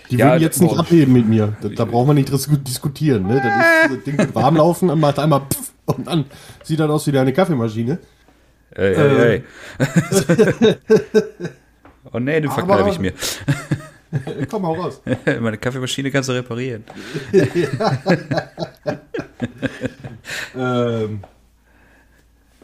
Die 0.09 0.17
Ja, 0.17 0.31
würden 0.31 0.41
jetzt 0.41 0.61
nicht 0.61 0.77
abheben 0.77 1.13
mit 1.13 1.27
mir. 1.27 1.55
Da, 1.61 1.69
da 1.69 1.85
braucht 1.85 2.07
man 2.07 2.15
nicht 2.15 2.31
dis 2.31 2.47
diskutieren. 2.47 3.27
Ne? 3.27 3.35
Das, 3.35 3.91
ist, 3.91 3.97
das 3.97 4.03
Ding 4.03 4.17
wird 4.17 4.35
warm 4.35 4.57
laufen, 4.57 4.87
dann 4.89 4.99
macht 4.99 5.19
einmal 5.19 5.41
pff, 5.41 5.71
und 5.85 6.07
dann 6.07 6.25
sieht 6.63 6.79
das 6.79 6.89
aus 6.89 7.07
wie 7.07 7.17
eine 7.17 7.33
Kaffeemaschine. 7.33 7.99
Ey, 8.71 8.93
ey, 8.93 9.17
ey. 9.17 9.43
oh 12.11 12.19
nee, 12.19 12.41
den 12.41 12.51
verkneife 12.51 12.89
ich 12.89 12.99
mir. 12.99 13.13
Äh, 14.11 14.45
Komm, 14.49 14.65
hau 14.65 14.73
raus. 14.73 15.01
Meine 15.25 15.57
Kaffeemaschine 15.57 16.11
kannst 16.11 16.29
du 16.29 16.33
reparieren. 16.33 16.83
ähm, 20.55 21.19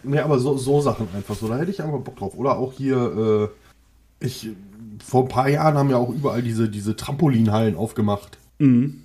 ja, 0.03 0.25
aber 0.25 0.39
so, 0.39 0.57
so 0.57 0.81
Sachen 0.81 1.07
einfach 1.15 1.35
so. 1.35 1.47
Da 1.47 1.57
hätte 1.57 1.71
ich 1.71 1.81
einfach 1.81 1.99
Bock 1.99 2.17
drauf. 2.17 2.33
Oder 2.35 2.57
auch 2.57 2.73
hier, 2.73 3.51
äh, 4.21 4.25
ich 4.25 4.49
vor 5.03 5.23
ein 5.23 5.27
paar 5.29 5.49
Jahren 5.49 5.75
haben 5.75 5.89
ja 5.89 5.97
auch 5.97 6.09
überall 6.09 6.41
diese, 6.41 6.69
diese 6.69 6.95
Trampolinhallen 6.95 7.75
aufgemacht. 7.75 8.37
Mhm. 8.59 9.01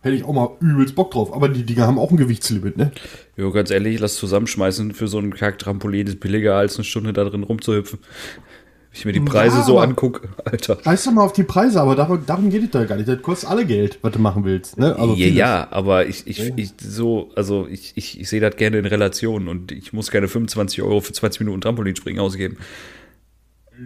Hätte 0.00 0.16
ich 0.16 0.24
auch 0.24 0.32
mal 0.32 0.50
übelst 0.60 0.96
Bock 0.96 1.12
drauf. 1.12 1.32
Aber 1.32 1.48
die 1.48 1.64
Dinger 1.64 1.86
haben 1.86 1.98
auch 1.98 2.10
ein 2.10 2.16
Gewichtslimit, 2.16 2.76
ne? 2.76 2.90
Jo, 3.36 3.52
ganz 3.52 3.70
ehrlich, 3.70 4.00
lass 4.00 4.16
zusammenschmeißen 4.16 4.94
für 4.94 5.06
so 5.06 5.18
einen 5.18 5.32
Kack-Trampolin 5.32 6.08
ist 6.08 6.18
billiger 6.18 6.56
als 6.56 6.76
eine 6.76 6.84
Stunde 6.84 7.12
da 7.12 7.24
drin 7.24 7.44
rumzuhüpfen. 7.44 8.00
Wenn 8.00 8.98
ich 8.98 9.04
mir 9.06 9.12
die 9.12 9.20
Preise 9.20 9.58
Ja, 9.58 9.62
so 9.62 9.78
angucke, 9.78 10.28
Alter. 10.44 10.78
Scheiß 10.82 11.04
doch 11.04 11.12
mal 11.12 11.24
auf 11.24 11.32
die 11.32 11.44
Preise, 11.44 11.80
aber 11.80 11.94
darum, 11.94 12.26
darum 12.26 12.50
geht 12.50 12.64
es 12.64 12.70
da 12.70 12.84
gar 12.84 12.96
nicht. 12.96 13.08
Das 13.08 13.22
kostet 13.22 13.48
alle 13.48 13.64
Geld, 13.64 13.98
was 14.02 14.12
du 14.12 14.18
machen 14.18 14.44
willst. 14.44 14.76
Ne? 14.76 14.94
Also 14.96 15.14
ja, 15.14 15.28
ja, 15.28 15.68
aber 15.70 16.06
ich, 16.06 16.26
ich, 16.26 16.52
ich 16.56 16.72
so, 16.78 17.30
also 17.36 17.66
ich, 17.70 17.92
ich, 17.94 18.20
ich 18.20 18.28
sehe 18.28 18.40
das 18.40 18.56
gerne 18.56 18.78
in 18.78 18.84
Relation 18.84 19.48
und 19.48 19.72
ich 19.72 19.92
muss 19.92 20.10
keine 20.10 20.28
25 20.28 20.82
Euro 20.82 21.00
für 21.00 21.12
20 21.12 21.40
Minuten 21.40 21.62
Trampolinspringen 21.62 22.20
ausgeben. 22.20 22.58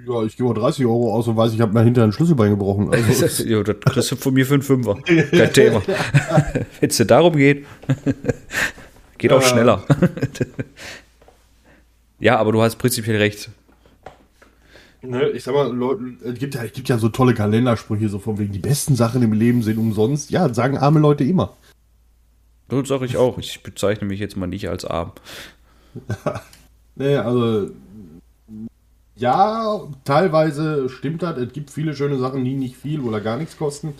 Ja, 0.07 0.25
ich 0.25 0.37
gebe 0.37 0.49
mal 0.49 0.55
30 0.55 0.85
Euro 0.85 1.15
aus 1.15 1.29
und 1.29 1.37
weiß, 1.37 1.53
ich 1.53 1.61
habe 1.61 1.73
mir 1.73 1.83
hinterher 1.83 2.09
ein 2.09 2.13
Schlüsselbein 2.13 2.51
gebrochen. 2.51 2.93
Also, 2.93 3.45
ja, 3.45 3.63
das 3.63 3.77
kriegst 3.81 4.11
du 4.11 4.17
von 4.17 4.35
mir 4.35 4.45
für 4.45 4.55
einen 4.55 4.63
Fünfer. 4.63 4.97
Kein 5.31 5.53
Thema. 5.53 5.83
Wenn 6.81 6.91
es 6.91 6.97
dir 6.97 7.05
darum 7.05 7.37
geht, 7.37 7.67
geht 9.19 9.33
auch 9.33 9.43
schneller. 9.43 9.85
ja, 12.19 12.37
aber 12.39 12.53
du 12.53 12.63
hast 12.63 12.77
prinzipiell 12.77 13.17
recht. 13.17 13.49
ne, 15.03 15.29
ich 15.31 15.45
sag 15.45 15.55
mal, 15.55 15.73
Leute, 15.73 16.03
es 16.25 16.39
gibt, 16.39 16.57
ja, 16.57 16.65
es 16.65 16.73
gibt 16.73 16.89
ja 16.89 16.99
so 16.99 17.09
tolle 17.09 17.35
Kalendersprüche, 17.35 18.09
so 18.09 18.19
von 18.19 18.39
wegen, 18.39 18.53
die 18.53 18.59
besten 18.59 18.97
Sachen 18.97 19.23
im 19.23 19.33
Leben 19.33 19.63
sind 19.63 19.79
umsonst. 19.79 20.31
Ja, 20.31 20.53
sagen 20.53 20.79
arme 20.79 20.99
Leute 20.99 21.23
immer. 21.23 21.57
Das 22.69 22.89
sage 22.89 23.05
ich 23.05 23.17
auch. 23.17 23.39
Ich 23.39 23.63
bezeichne 23.63 24.09
mich 24.09 24.19
jetzt 24.19 24.37
mal 24.37 24.49
nicht 24.49 24.69
als 24.69 24.85
arm. 24.85 25.13
Ne, 26.97 27.23
also, 27.23 27.71
ja, 29.17 29.81
teilweise 30.05 30.89
stimmt 30.89 31.23
das. 31.23 31.37
Es 31.39 31.53
gibt 31.53 31.71
viele 31.71 31.95
schöne 31.97 32.19
Sachen, 32.19 32.45
die 32.45 32.55
nicht 32.55 32.77
viel 32.77 33.01
oder 33.01 33.21
gar 33.21 33.37
nichts 33.37 33.57
kosten. 33.57 33.95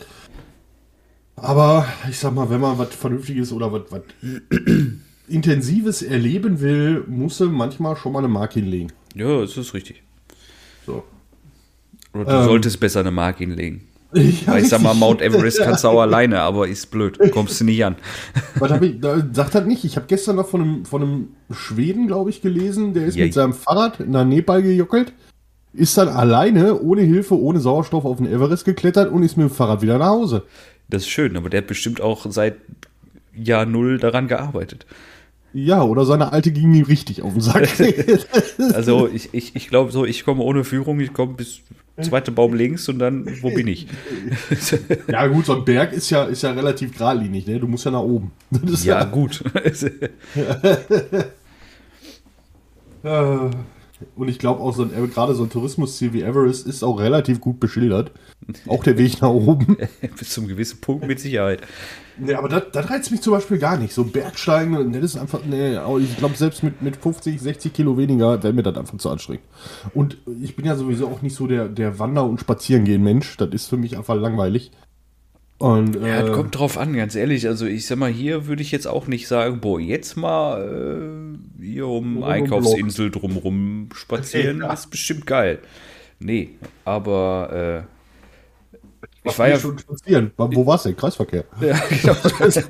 Aber 1.37 1.87
ich 2.09 2.19
sag 2.19 2.35
mal, 2.35 2.49
wenn 2.51 2.61
man 2.61 2.79
was 2.79 2.95
Vernünftiges 2.95 3.53
oder 3.53 3.71
was, 3.73 3.83
Intensives 5.29 6.03
erleben 6.03 6.61
will, 6.61 7.05
muss 7.09 7.41
er 7.41 7.49
manchmal 7.49 7.97
schon 7.97 8.13
mal 8.13 8.21
eine 8.21 8.29
Marke 8.29 8.61
hinlegen. 8.61 8.93
Ja, 9.15 9.41
das 9.41 9.57
ist 9.57 9.75
richtig. 9.75 10.03
So. 10.87 11.03
Oder 12.15 12.25
du 12.25 12.31
Ähm. 12.31 12.45
solltest 12.45 12.79
besser 12.81 13.01
eine 13.01 13.11
Marke 13.11 13.41
hinlegen. 13.45 13.89
Ja, 14.13 14.57
ich 14.57 14.69
sag 14.69 14.83
mal. 14.83 14.95
Mount 14.95 15.21
Everest 15.21 15.59
kannst 15.61 15.85
du 15.85 15.89
auch 15.89 16.01
alleine, 16.01 16.41
aber 16.41 16.69
ist 16.69 16.91
blöd. 16.91 17.19
Kommst 17.33 17.61
du 17.61 17.65
nicht 17.65 17.85
an. 17.85 17.97
Was 18.59 18.71
hab 18.71 18.83
ich, 18.83 19.01
da, 19.01 19.23
sagt 19.33 19.55
das 19.55 19.67
nicht. 19.67 19.85
Ich 19.85 19.97
habe 19.97 20.07
gestern 20.09 20.37
noch 20.37 20.49
von 20.49 20.61
einem, 20.63 20.85
von 20.85 21.03
einem 21.03 21.29
Schweden, 21.51 22.07
glaube 22.07 22.31
ich, 22.31 22.41
gelesen, 22.41 22.95
der 22.95 23.07
ist 23.07 23.17
Ja. 23.17 23.25
mit 23.25 23.35
seinem 23.35 23.53
Fahrrad 23.53 24.01
nach 24.09 24.25
Nepal 24.25 24.63
gejockelt, 24.63 25.13
ist 25.73 25.99
dann 25.99 26.09
alleine, 26.09 26.81
ohne 26.81 27.03
Hilfe, 27.03 27.39
ohne 27.39 27.61
Sauerstoff 27.61 28.05
auf 28.05 28.19
den 28.19 28.27
Everest 28.27 28.65
geklettert 28.65 29.11
und 29.13 29.23
ist 29.23 29.37
mit 29.37 29.49
dem 29.49 29.55
Fahrrad 29.55 29.83
wieder 29.83 29.99
nach 29.99 30.09
Hause. 30.09 30.45
Das 30.89 31.03
ist 31.03 31.09
schön, 31.09 31.37
aber 31.37 31.51
der 31.51 31.59
hat 31.63 31.67
bestimmt 31.67 32.01
auch 32.01 32.27
seit 32.31 32.57
Jahr 33.35 33.67
Null 33.67 33.99
daran 33.99 34.29
gearbeitet. 34.29 34.87
Ja, 35.53 35.83
oder 35.83 36.05
seine 36.05 36.33
alte 36.33 36.53
ging 36.53 36.75
ihm 36.75 36.85
richtig 36.85 37.23
auf 37.23 37.33
den 37.33 37.41
Sack. 37.41 37.69
Also 38.75 39.09
ich, 39.13 39.31
ich, 39.33 39.57
ich 39.57 39.69
glaube 39.69 39.91
so, 39.91 40.05
ich 40.05 40.25
komme 40.25 40.43
ohne 40.43 40.65
Führung, 40.65 41.01
ich 41.01 41.13
komme 41.13 41.35
bis 41.35 41.61
zweite 42.03 42.31
Baum 42.33 42.55
links 42.55 42.89
und 42.89 42.99
dann, 42.99 43.27
wo 43.43 43.51
bin 43.51 43.67
ich? 43.69 43.87
ja, 45.09 45.27
gut, 45.27 45.47
so 45.47 45.57
ein 45.57 45.65
Berg 45.65 45.93
ist 45.93 46.11
ja, 46.11 46.25
ist 46.25 46.43
ja 46.43 46.53
relativ 46.53 46.97
geradlinig, 46.97 47.47
ne? 47.47 47.59
Du 47.59 47.67
musst 47.67 47.85
ja 47.85 47.91
nach 47.91 48.01
oben. 48.01 48.33
Das 48.51 48.71
ist 48.71 48.85
ja, 48.85 49.05
gut. 49.05 49.43
Äh, 53.05 53.51
Und 54.17 54.29
ich 54.29 54.39
glaube 54.39 54.61
auch, 54.61 54.75
so 54.75 54.83
ein, 54.83 54.91
gerade 55.13 55.35
so 55.35 55.45
ein 55.45 55.51
Tourismusziel 55.51 56.13
wie 56.13 56.23
Everest 56.23 56.67
ist 56.67 56.83
auch 56.83 56.99
relativ 56.99 57.41
gut 57.41 57.61
beschildert. 57.61 58.11
Auch 58.67 58.85
der 58.85 58.97
Weg 58.99 59.21
nach 59.21 59.31
oben. 59.31 59.77
bis 60.19 60.31
zum 60.31 60.47
gewissen 60.49 60.81
Punkt 60.81 61.07
mit 61.07 61.19
Sicherheit. 61.21 61.61
Nee, 62.19 62.35
aber 62.35 62.49
das, 62.49 62.63
das 62.73 62.89
reizt 62.91 63.11
mich 63.11 63.21
zum 63.21 63.33
Beispiel 63.35 63.59
gar 63.59 63.77
nicht. 63.77 63.93
So 63.93 64.05
Bergsteigen, 64.05 64.93
das 64.93 65.03
ist 65.03 65.17
einfach, 65.17 65.41
nee, 65.45 65.77
aber 65.77 65.99
ich 65.99 66.17
glaube, 66.17 66.37
selbst 66.37 66.63
mit, 66.63 66.81
mit 66.81 66.97
50, 66.97 67.41
60 67.41 67.73
Kilo 67.73 67.99
weniger 67.99 68.43
wäre 68.43 68.53
mir 68.55 68.63
das 68.63 68.77
einfach 68.77 68.97
zu 68.99 69.11
anstrengend. 69.11 69.45
Und 69.93 70.17
ich 70.43 70.57
bin 70.57 70.65
ja 70.65 70.77
sowieso 70.77 71.09
auch 71.09 71.21
nicht 71.23 71.35
so 71.37 71.47
der, 71.47 71.69
der 71.69 71.99
Wander- 71.99 72.25
und 72.25 72.41
Spazierengehen-Mensch. 72.41 73.37
Das 73.37 73.51
ist 73.51 73.67
für 73.69 73.77
mich 73.77 73.97
einfach 73.99 74.15
langweilig. 74.15 74.71
Und, 75.59 75.97
Ja, 75.97 76.21
äh, 76.21 76.27
das 76.27 76.33
kommt 76.33 76.57
drauf 76.59 76.79
an, 76.79 76.95
ganz 76.95 77.15
ehrlich. 77.15 77.47
Also 77.49 77.67
ich 77.67 77.87
sag 77.87 77.99
mal, 77.99 78.11
hier 78.11 78.47
würde 78.47 78.63
ich 78.63 78.73
jetzt 78.73 78.87
auch 78.87 79.07
nicht 79.07 79.27
sagen, 79.27 79.61
boah, 79.61 79.81
jetzt 79.81 80.17
mal 80.17 81.39
äh, 81.61 81.63
hier 81.63 81.87
um 81.87 82.23
Einkaufsinsel 82.23 83.11
drumrum 83.11 83.89
spazieren, 83.95 84.61
Ja. 84.61 84.73
ist 84.73 84.91
bestimmt 84.91 85.27
geil. 85.27 85.59
Nee, 86.19 86.51
aber 86.85 87.85
äh, 87.87 87.96
ich 89.27 89.39
war 89.39 89.49
ja 89.49 89.59
schon 89.59 89.79
spazieren. 89.79 90.33
Wo 90.37 90.67
war's 90.67 90.85
denn? 90.85 90.97
Kreisverkehr. 90.97 91.45
Ja, 91.61 91.79
genau. 91.89 92.17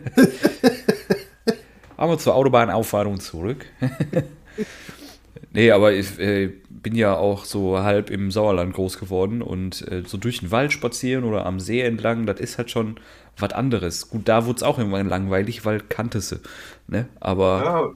Aber 1.97 2.19
zur 2.19 2.35
Autobahnauffahrt 2.35 3.07
und 3.07 3.23
zurück. 3.23 3.65
nee, 5.53 5.71
aber 5.71 5.93
ich 5.93 6.19
äh, 6.19 6.49
bin 6.69 6.95
ja 6.95 7.17
auch 7.17 7.45
so 7.45 7.79
halb 7.79 8.11
im 8.11 8.31
Sauerland 8.31 8.75
groß 8.75 8.99
geworden 8.99 9.43
und 9.43 9.87
äh, 9.91 10.03
so 10.07 10.19
durch 10.19 10.41
den 10.41 10.51
Wald 10.51 10.73
spazieren 10.73 11.25
oder 11.25 11.47
am 11.47 11.59
See 11.61 11.81
entlang, 11.81 12.27
das 12.27 12.41
ist 12.41 12.59
halt 12.59 12.71
schon 12.71 13.01
was 13.39 13.53
anderes. 13.53 14.09
Gut, 14.11 14.29
da 14.29 14.47
wurde 14.47 14.57
es 14.57 14.63
auch 14.63 14.79
irgendwann 14.79 15.09
langweilig, 15.09 15.65
weil 15.65 15.81
kanntest 15.81 16.33
du. 16.33 16.37
Ne? 16.89 17.09
Aber 17.21 17.65
Ja, 17.65 17.91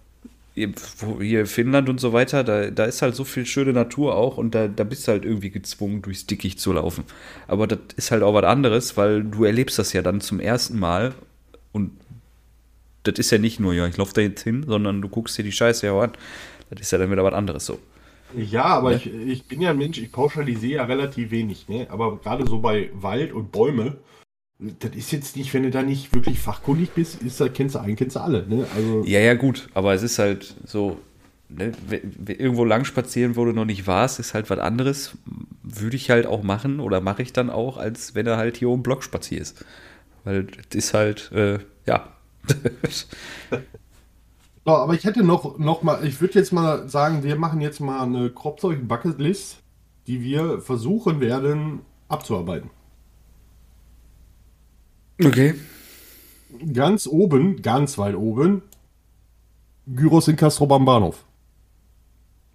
hier- 1.21 1.47
Finnland 1.47 1.88
und 1.88 2.00
so 2.00 2.12
weiter, 2.12 2.45
da, 2.45 2.71
da 2.71 2.85
ist 2.85 3.02
halt 3.02 3.14
so 3.14 3.25
viel 3.25 3.47
schöne 3.47 3.73
Natur 3.73 4.14
auch 4.17 4.37
und 4.37 4.55
da, 4.55 4.69
da 4.69 4.85
bist 4.85 5.07
du 5.07 5.12
halt 5.12 5.25
irgendwie 5.25 5.50
gezwungen, 5.50 6.02
durchs 6.02 6.26
Dickicht 6.26 6.61
zu 6.61 6.73
laufen. 6.73 7.05
Aber 7.49 7.67
das 7.67 7.79
ist 7.97 8.11
halt 8.11 8.23
auch 8.23 8.35
was 8.35 8.45
anderes, 8.45 8.97
weil 8.97 9.23
du 9.25 9.45
erlebst 9.45 9.79
das 9.79 9.93
ja 9.93 10.02
dann 10.02 10.21
zum 10.21 10.40
ersten 10.40 10.79
Mal 10.79 11.14
und 11.73 11.93
das 13.05 13.19
ist 13.19 13.31
ja 13.31 13.38
nicht 13.38 13.61
nur, 13.61 13.73
ja, 13.73 13.87
ich 13.87 13.97
laufe 13.97 14.12
da 14.14 14.21
jetzt 14.21 14.43
hin, 14.43 14.64
sondern 14.67 15.00
du 15.00 15.09
guckst 15.09 15.37
dir 15.38 15.43
die 15.43 15.52
Scheiße 15.52 15.87
ja 15.87 15.93
auch 15.93 16.02
an. 16.02 16.12
Das 16.69 16.81
ist 16.83 16.90
ja 16.93 16.99
dann 16.99 17.11
wieder 17.11 17.25
was 17.25 17.35
anderes 17.35 17.64
so. 17.67 17.79
Ja, 18.37 18.64
aber 18.64 18.95
ich, 18.95 19.12
ich 19.12 19.45
bin 19.47 19.61
ja 19.61 19.71
ein 19.71 19.79
Mensch, 19.79 19.99
ich 19.99 20.12
pauschalisiere 20.12 20.75
ja 20.76 20.85
relativ 20.85 21.31
wenig, 21.33 21.69
ne? 21.69 21.87
Aber 21.90 22.19
gerade 22.19 22.47
so 22.47 22.61
bei 22.61 22.90
Wald 22.95 23.33
und 23.33 23.50
Bäume, 23.50 23.97
das 24.61 24.95
ist 24.95 25.11
jetzt 25.11 25.37
nicht, 25.37 25.52
wenn 25.55 25.62
du 25.62 25.71
da 25.71 25.83
nicht 25.83 26.14
wirklich 26.14 26.38
fachkundig 26.38 26.90
bist, 26.95 27.23
ist 27.23 27.40
da 27.40 27.49
kennst 27.49 27.75
du 27.75 27.79
einen, 27.81 27.97
kennst 27.97 28.17
du 28.17 28.21
alle, 28.21 28.47
ne? 28.47 28.67
Also 28.76 29.05
Ja, 29.05 29.21
ja, 29.21 29.35
gut, 29.35 29.69
aber 29.75 29.95
es 29.95 30.02
ist 30.02 30.19
halt 30.19 30.55
so, 30.67 30.99
ne, 31.49 31.73
irgendwo 32.26 32.64
lang 32.64 32.85
spazieren, 32.85 33.37
wo 33.37 33.45
du 33.45 33.52
noch 33.52 33.64
nicht 33.64 33.87
warst, 33.87 34.21
ist 34.21 34.35
halt 34.35 34.50
was 34.50 34.59
anderes. 34.59 35.17
Würde 35.62 35.97
ich 35.97 36.11
halt 36.11 36.26
auch 36.26 36.43
machen 36.43 36.81
oder 36.81 37.00
mache 37.00 37.23
ich 37.23 37.33
dann 37.33 37.49
auch, 37.49 37.79
als 37.79 38.14
wenn 38.14 38.26
er 38.26 38.37
halt 38.37 38.59
hier 38.59 38.69
um 38.69 38.83
Block 38.83 39.02
spazierst. 39.02 39.64
Weil 40.25 40.45
das 40.45 40.67
ist 40.73 40.95
halt, 40.95 41.33
äh, 41.33 41.59
ja. 41.87 42.09
So, 44.67 44.73
aber 44.73 44.93
ich 44.93 45.05
hätte 45.05 45.25
noch, 45.25 45.59
noch 45.59 45.83
mal, 45.83 46.05
ich 46.05 46.21
würde 46.21 46.38
jetzt 46.38 46.52
mal 46.52 46.87
sagen, 46.87 47.23
wir 47.23 47.35
machen 47.37 47.62
jetzt 47.62 47.81
mal 47.81 48.02
eine 48.02 48.29
Kropzeug 48.29 48.87
Bucketlist, 48.87 49.57
die 50.07 50.23
wir 50.23 50.61
versuchen 50.61 51.19
werden 51.19 51.81
abzuarbeiten. 52.09 52.69
Okay. 55.24 55.54
Ganz 56.72 57.06
oben, 57.06 57.62
ganz 57.62 57.96
weit 57.98 58.16
oben, 58.16 58.62
Gyros 59.86 60.28
in 60.28 60.36
Castro 60.36 60.72
am 60.74 60.84
Bahnhof. 60.84 61.24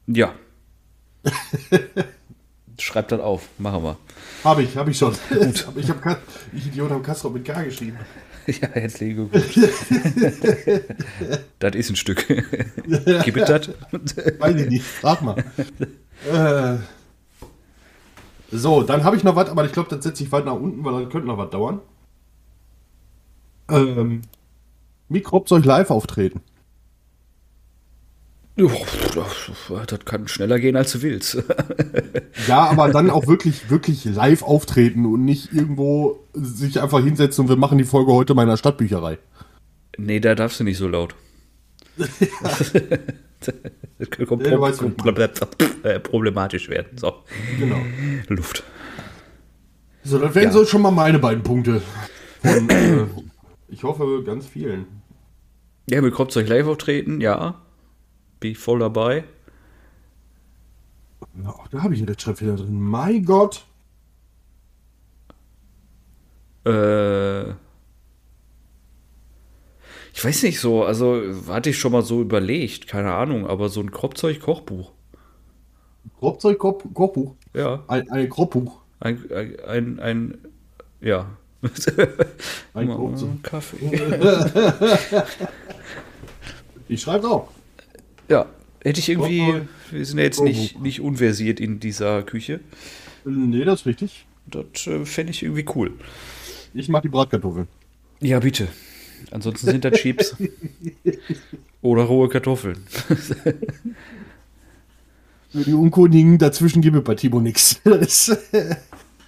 Ja. 0.08 0.34
Schreib 2.80 3.08
das 3.08 3.20
auf, 3.22 3.48
machen 3.58 3.84
wir. 3.84 3.98
Habe 4.44 4.64
ich, 4.64 4.76
habe 4.78 4.92
ich 4.92 4.98
schon. 4.98 5.14
Aber 5.32 5.46
ich 5.80 5.90
habe 5.90 6.18
ich 6.54 6.68
Idiot 6.68 6.92
habe 6.92 7.02
Castro 7.02 7.30
mit 7.30 7.46
K 7.46 7.64
geschrieben. 7.64 7.98
Ja, 8.48 8.68
herzlichen 8.74 9.32
Glückwunsch. 9.32 9.56
das 11.58 11.76
ist 11.76 11.90
ein 11.90 11.96
Stück. 11.96 12.28
Gib 12.28 13.38
es 13.38 13.48
das? 13.48 13.70
Weiß 14.38 14.56
ich 14.56 14.70
nicht, 14.70 14.84
frag 14.84 15.24
mal. 15.24 15.44
äh, 16.32 16.78
so, 18.52 18.84
dann 18.84 19.04
habe 19.04 19.16
ich 19.16 19.24
noch 19.24 19.36
was, 19.36 19.50
aber 19.50 19.66
ich 19.66 19.72
glaube, 19.72 19.90
das 19.90 20.04
setze 20.04 20.24
ich 20.24 20.32
weit 20.32 20.46
nach 20.46 20.54
unten, 20.54 20.86
weil 20.86 20.94
dann 20.94 21.10
könnte 21.10 21.28
noch 21.28 21.40
was 21.40 21.50
dauern. 21.50 21.82
Ähm, 23.70 24.22
Mikropzeug 25.10 25.66
live 25.66 25.90
auftreten. 25.92 26.42
Das 28.56 30.00
kann 30.06 30.28
schneller 30.30 30.60
gehen, 30.60 30.76
als 30.78 30.92
du 30.94 31.02
willst. 31.02 31.44
Ja, 32.48 32.66
aber 32.70 32.90
dann 32.90 33.10
auch 33.10 33.26
wirklich, 33.28 33.70
wirklich 33.72 34.06
live 34.06 34.44
auftreten 34.44 35.06
und 35.06 35.26
nicht 35.26 35.52
irgendwo 35.54 36.20
sich 36.34 36.80
einfach 36.82 37.02
hinsetzen 37.04 37.44
und 37.46 37.50
wir 37.50 37.56
machen 37.56 37.78
die 37.80 37.84
Folge 37.86 38.12
heute 38.14 38.36
mal 38.36 38.44
in 38.44 38.50
der 38.50 38.58
Stadtbücherei. 38.58 39.18
Nee, 39.98 40.20
da 40.20 40.36
darfst 40.36 40.60
du 40.60 40.64
nicht 40.66 40.78
so 40.78 40.88
laut. 40.88 41.16
das 41.98 42.72
könnte 44.12 44.50
Ja, 44.50 44.60
was 44.62 44.82
ich 44.82 44.96
pro- 44.98 45.10
äh, 45.88 46.00
problematisch 46.00 46.70
werden. 46.70 46.98
So, 46.98 47.14
Genau. 47.58 47.78
Luft. 48.28 48.64
So, 50.04 50.20
das 50.20 50.36
wären 50.36 50.46
Ja. 50.48 50.52
so 50.52 50.66
schon 50.66 50.82
mal 50.84 50.92
meine 50.92 51.18
beiden 51.18 51.42
Punkte. 51.42 51.82
Von, 52.44 52.70
äh, 52.70 53.06
ich 53.68 53.84
hoffe, 53.84 54.24
ganz 54.24 54.46
vielen. 54.46 55.02
Ja, 55.90 56.02
mit 56.02 56.14
Kropzeug 56.14 56.48
live 56.48 56.68
auftreten, 56.68 57.22
ja. 57.22 57.62
Bin 58.40 58.52
ich 58.52 58.58
voll 58.58 58.80
dabei. 58.80 59.24
Ja, 61.44 61.56
da 61.72 61.84
habe 61.84 61.94
ich 61.94 62.00
in 62.00 62.06
der 62.06 62.16
Chat 62.16 62.42
wieder 62.42 62.56
drin. 62.56 62.80
Mein 62.80 63.26
Gott. 63.26 63.66
Äh, 66.66 67.50
ich 70.14 70.24
weiß 70.24 70.44
nicht 70.44 70.60
so, 70.60 70.84
also 70.84 71.22
hatte 71.50 71.70
ich 71.70 71.78
schon 71.78 71.92
mal 71.92 72.02
so 72.02 72.22
überlegt, 72.22 72.88
keine 72.88 73.14
Ahnung, 73.14 73.46
aber 73.46 73.70
so 73.70 73.82
ein 73.82 73.92
Kropfzeug-Kochbuch. 73.92 74.92
Kropfzeug-Kochbuch? 76.20 77.36
Ja. 77.54 77.84
Ein, 77.88 78.10
ein 78.10 78.30
Kochbuch. 78.30 78.82
Ein, 79.00 79.30
ein, 79.32 79.60
ein, 79.68 80.00
ein 80.00 80.38
ja. 81.02 81.38
Ein 82.74 82.88
Mal 82.88 82.96
Kropfzeug. 82.96 83.44
Kaffee. 83.44 83.78
Ich 86.88 87.02
schreibe 87.02 87.28
auch. 87.28 87.50
Ja, 88.30 88.46
hätte 88.84 89.00
ich 89.00 89.10
irgendwie, 89.10 89.62
wir 89.90 90.06
sind 90.06 90.20
ja 90.20 90.24
jetzt 90.24 90.42
nicht, 90.42 90.80
nicht 90.80 91.02
unversiert 91.02 91.60
in 91.60 91.80
dieser 91.80 92.22
Küche. 92.22 92.60
Nee, 93.26 93.66
das 93.66 93.82
ist 93.82 93.86
richtig. 93.88 94.26
Das 94.46 94.86
äh, 94.86 95.04
fände 95.06 95.32
ich 95.32 95.42
irgendwie 95.42 95.66
cool. 95.76 95.94
Ich 96.76 96.88
mache 96.90 97.04
die 97.04 97.10
Bratkartoffeln. 97.10 97.68
Ja, 98.20 98.40
bitte. 98.40 98.68
Ansonsten 99.32 99.68
sind 99.68 99.84
das 99.84 99.94
Chips. 99.94 100.36
Oder 101.82 102.04
rohe 102.04 102.30
Kartoffeln. 102.30 102.78
Für 105.50 105.64
die 105.64 105.74
Unkundigen 105.74 106.38
dazwischen 106.38 106.82
gibt 106.82 106.98
es 106.98 107.04
bei 107.04 107.16
Timo 107.16 107.40
nichts. 107.42 107.82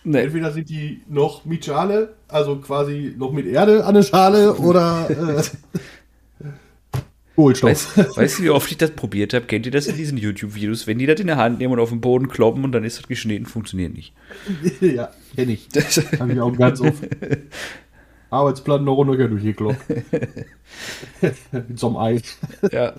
Nee. 0.07 0.21
Entweder 0.21 0.53
sind 0.53 0.69
die 0.69 1.01
noch 1.09 1.43
mit 1.43 1.65
Schale, 1.65 2.15
also 2.29 2.55
quasi 2.59 3.13
noch 3.17 3.33
mit 3.33 3.45
Erde 3.45 3.83
an 3.83 3.93
der 3.93 4.03
Schale, 4.03 4.55
oder 4.57 5.09
äh, 5.09 5.43
Kohlenstoff. 7.35 7.97
Weißt, 7.97 8.17
weißt 8.17 8.39
du, 8.39 8.43
wie 8.43 8.49
oft 8.49 8.71
ich 8.71 8.77
das 8.77 8.91
probiert 8.91 9.33
habe? 9.33 9.47
Kennt 9.47 9.65
ihr 9.65 9.71
das 9.73 9.85
in 9.85 9.97
diesen 9.97 10.17
YouTube-Videos? 10.17 10.87
Wenn 10.87 10.97
die 10.97 11.07
das 11.07 11.19
in 11.19 11.27
der 11.27 11.35
Hand 11.35 11.59
nehmen 11.59 11.73
und 11.73 11.81
auf 11.81 11.89
den 11.89 11.99
Boden 11.99 12.29
kloppen 12.29 12.63
und 12.63 12.71
dann 12.71 12.85
ist 12.85 12.97
das 12.99 13.07
geschnitten, 13.09 13.45
funktioniert 13.45 13.93
nicht. 13.93 14.13
ja, 14.79 15.09
kenne 15.35 15.51
ich. 15.51 15.67
Habe 16.21 16.31
ich 16.31 16.39
auch 16.39 16.55
ganz 16.57 16.79
oft. 16.79 17.03
Arbeitsplatten 18.29 18.85
noch 18.85 19.03
nöcher 19.03 19.27
durchgekloppt. 19.27 19.89
mit 21.51 21.77
so 21.77 21.87
einem 21.87 21.97
Ei. 21.97 22.21
ja. 22.71 22.93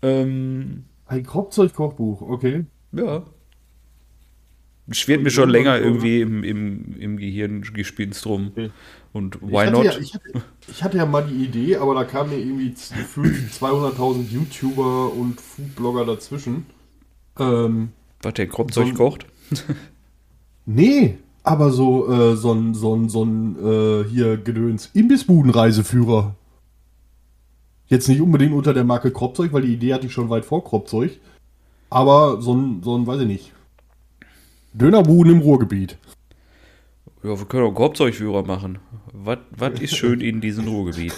Ähm, 0.00 0.84
Ein 1.04 1.22
Kropfzeug-Kochbuch, 1.22 2.22
okay. 2.22 2.64
ja. 2.92 3.24
Schwirrt 4.90 5.22
mir 5.22 5.30
schon 5.30 5.50
länger 5.50 5.78
irgendwie 5.78 6.20
im, 6.20 6.42
im, 6.44 6.96
im 6.98 7.16
Gehirn 7.18 7.62
gespinst 7.62 8.24
rum. 8.26 8.52
Und 9.12 9.36
Ich 9.36 9.42
why 9.42 9.66
hatte, 9.66 9.72
not? 9.72 9.84
ja, 9.84 9.98
ich, 9.98 10.14
hatte, 10.14 10.42
ich 10.66 10.82
hatte 10.82 10.96
ja 10.96 11.06
mal 11.06 11.26
die 11.26 11.44
Idee, 11.44 11.76
aber 11.76 11.94
da 11.94 12.04
kamen 12.04 12.30
mir 12.30 12.38
irgendwie 12.38 12.70
gefühlt 12.70 13.50
200.000 13.52 14.30
YouTuber 14.30 15.12
und 15.12 15.40
Foodblogger 15.40 16.04
dazwischen. 16.04 16.66
Ähm, 17.38 17.90
Was 18.22 18.34
der 18.34 18.46
Kropfzeug 18.48 18.88
so 18.88 18.94
kocht? 18.94 19.26
nee, 20.66 21.18
aber 21.42 21.70
so, 21.70 22.10
äh, 22.12 22.36
so 22.36 22.52
ein, 22.52 22.74
so 22.74 22.94
ein, 22.94 23.08
so 23.08 23.24
ein 23.24 23.56
äh, 23.64 24.04
hier 24.08 24.36
Gedöns 24.36 24.90
Imbissbudenreiseführer. 24.94 26.34
Jetzt 27.86 28.08
nicht 28.08 28.20
unbedingt 28.20 28.52
unter 28.52 28.74
der 28.74 28.84
Marke 28.84 29.10
Kropfzeug, 29.10 29.52
weil 29.52 29.62
die 29.62 29.72
Idee 29.72 29.94
hatte 29.94 30.06
ich 30.06 30.12
schon 30.12 30.28
weit 30.28 30.44
vor 30.44 30.62
Kropfzeug. 30.62 31.18
Aber 31.90 32.42
so 32.42 32.54
ein, 32.54 32.82
so 32.82 32.96
ein, 32.96 33.06
weiß 33.06 33.20
ich 33.22 33.26
nicht. 33.26 33.52
Dönerbuden 34.72 35.34
im 35.34 35.40
Ruhrgebiet. 35.40 35.98
Ja, 37.22 37.38
wir 37.38 37.46
können 37.46 37.64
auch 37.64 37.68
einen 37.68 37.76
Kropfzeugführer 37.76 38.44
machen. 38.44 38.78
Was 39.12 39.38
was 39.50 39.80
ist 39.80 39.96
schön 39.96 40.20
in 40.20 40.40
diesem 40.40 40.68
Ruhrgebiet? 40.68 41.14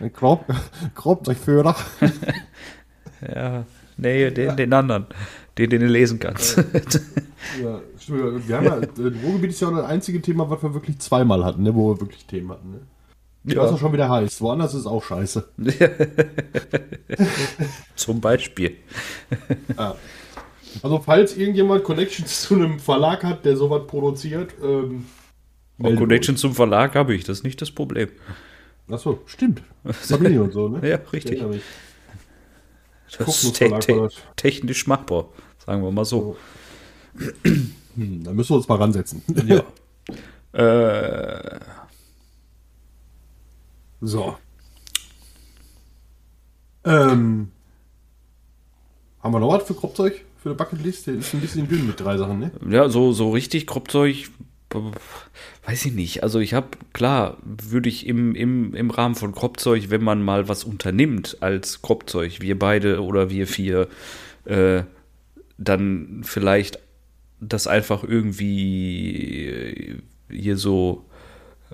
Ein 0.00 0.12
Krop 0.12 0.46
Kropfzeugführer. 0.94 1.76
Ja, 3.34 3.64
nee, 3.96 4.30
den, 4.30 4.54
den 4.54 4.72
anderen. 4.74 5.06
Den, 5.56 5.70
den 5.70 5.80
du 5.80 5.86
lesen 5.86 6.18
kannst. 6.18 6.58
Ja, 7.62 7.80
stimmt. 7.98 8.46
Wir 8.46 8.56
haben 8.56 8.64
ja, 8.66 8.76
äh, 8.76 9.24
Ruhrgebiet 9.24 9.50
ist 9.50 9.60
ja 9.60 9.68
auch 9.68 9.76
das 9.76 9.86
einzige 9.86 10.20
Thema, 10.20 10.50
was 10.50 10.62
wir 10.62 10.74
wirklich 10.74 10.98
zweimal 10.98 11.42
hatten, 11.44 11.62
ne, 11.62 11.74
wo 11.74 11.94
wir 11.94 12.00
wirklich 12.00 12.26
Themen 12.26 12.50
hatten. 12.50 12.70
Ne? 12.72 12.80
Ja. 13.44 13.62
Was 13.62 13.72
auch 13.72 13.78
schon 13.78 13.92
wieder 13.92 14.08
heißt. 14.08 14.40
Woanders 14.40 14.74
ist 14.74 14.86
auch 14.86 15.02
scheiße. 15.02 15.48
Zum 17.94 18.20
Beispiel. 18.20 18.76
Ja. 19.76 19.94
Also, 20.82 20.98
falls 21.00 21.36
irgendjemand 21.36 21.84
Connections 21.84 22.42
zu 22.42 22.54
einem 22.54 22.78
Verlag 22.78 23.24
hat, 23.24 23.44
der 23.44 23.56
sowas 23.56 23.86
produziert, 23.86 24.54
ähm, 24.62 25.06
Auch 25.78 25.82
meldet 25.84 25.98
Connection 26.00 26.36
zum 26.36 26.54
Verlag 26.54 26.94
habe 26.94 27.14
ich, 27.14 27.24
das 27.24 27.38
ist 27.38 27.44
nicht 27.44 27.60
das 27.60 27.70
Problem. 27.70 28.08
Achso, 28.90 29.20
stimmt. 29.26 29.62
Familie 29.84 30.42
und 30.42 30.52
so, 30.52 30.68
ne? 30.68 30.88
Ja, 30.88 30.98
Ich 30.98 31.12
richtig. 31.12 31.42
Das 33.18 33.44
ist 33.44 33.56
te 33.56 33.70
te 33.78 34.08
technisch 34.36 34.86
machbar, 34.86 35.28
sagen 35.64 35.82
wir 35.82 35.90
mal 35.90 36.04
so. 36.04 36.36
Hm, 37.96 38.24
da 38.24 38.32
müssen 38.32 38.50
wir 38.50 38.56
uns 38.56 38.66
mal 38.66 38.78
ransetzen. 38.78 39.22
Ja. 39.46 39.62
äh, 40.60 41.60
So. 44.00 44.36
Ähm, 46.84 47.50
haben 49.22 49.32
wir 49.32 49.40
noch 49.40 49.48
was 49.52 49.62
für 49.66 49.74
Kropfzeug? 49.74 50.24
Für 50.44 50.50
eine 50.50 50.56
Bucketlist? 50.56 51.06
Der 51.06 51.14
ist 51.14 51.32
ein 51.32 51.40
bisschen 51.40 51.66
dünn 51.68 51.86
mit 51.86 51.98
drei 51.98 52.18
Sachen, 52.18 52.38
ne? 52.38 52.50
ja, 52.68 52.90
so, 52.90 53.12
so 53.12 53.30
richtig 53.30 53.66
Kropfzeug, 53.66 54.28
b- 54.68 54.78
weiß 55.64 55.86
ich 55.86 55.94
nicht. 55.94 56.22
Also 56.22 56.38
ich 56.38 56.52
habe, 56.52 56.68
klar, 56.92 57.38
würde 57.42 57.88
ich 57.88 58.06
im, 58.06 58.34
im, 58.34 58.74
im 58.74 58.90
Rahmen 58.90 59.14
von 59.14 59.34
Kropfzeug, 59.34 59.88
wenn 59.88 60.04
man 60.04 60.22
mal 60.22 60.46
was 60.46 60.64
unternimmt 60.64 61.38
als 61.40 61.80
Kropfzeug, 61.80 62.42
wir 62.42 62.58
beide 62.58 63.02
oder 63.02 63.30
wir 63.30 63.46
vier, 63.46 63.88
äh, 64.44 64.82
dann 65.56 66.20
vielleicht 66.24 66.78
das 67.40 67.66
einfach 67.66 68.04
irgendwie 68.04 69.46
äh, 69.46 69.96
hier 70.30 70.58
so, 70.58 71.06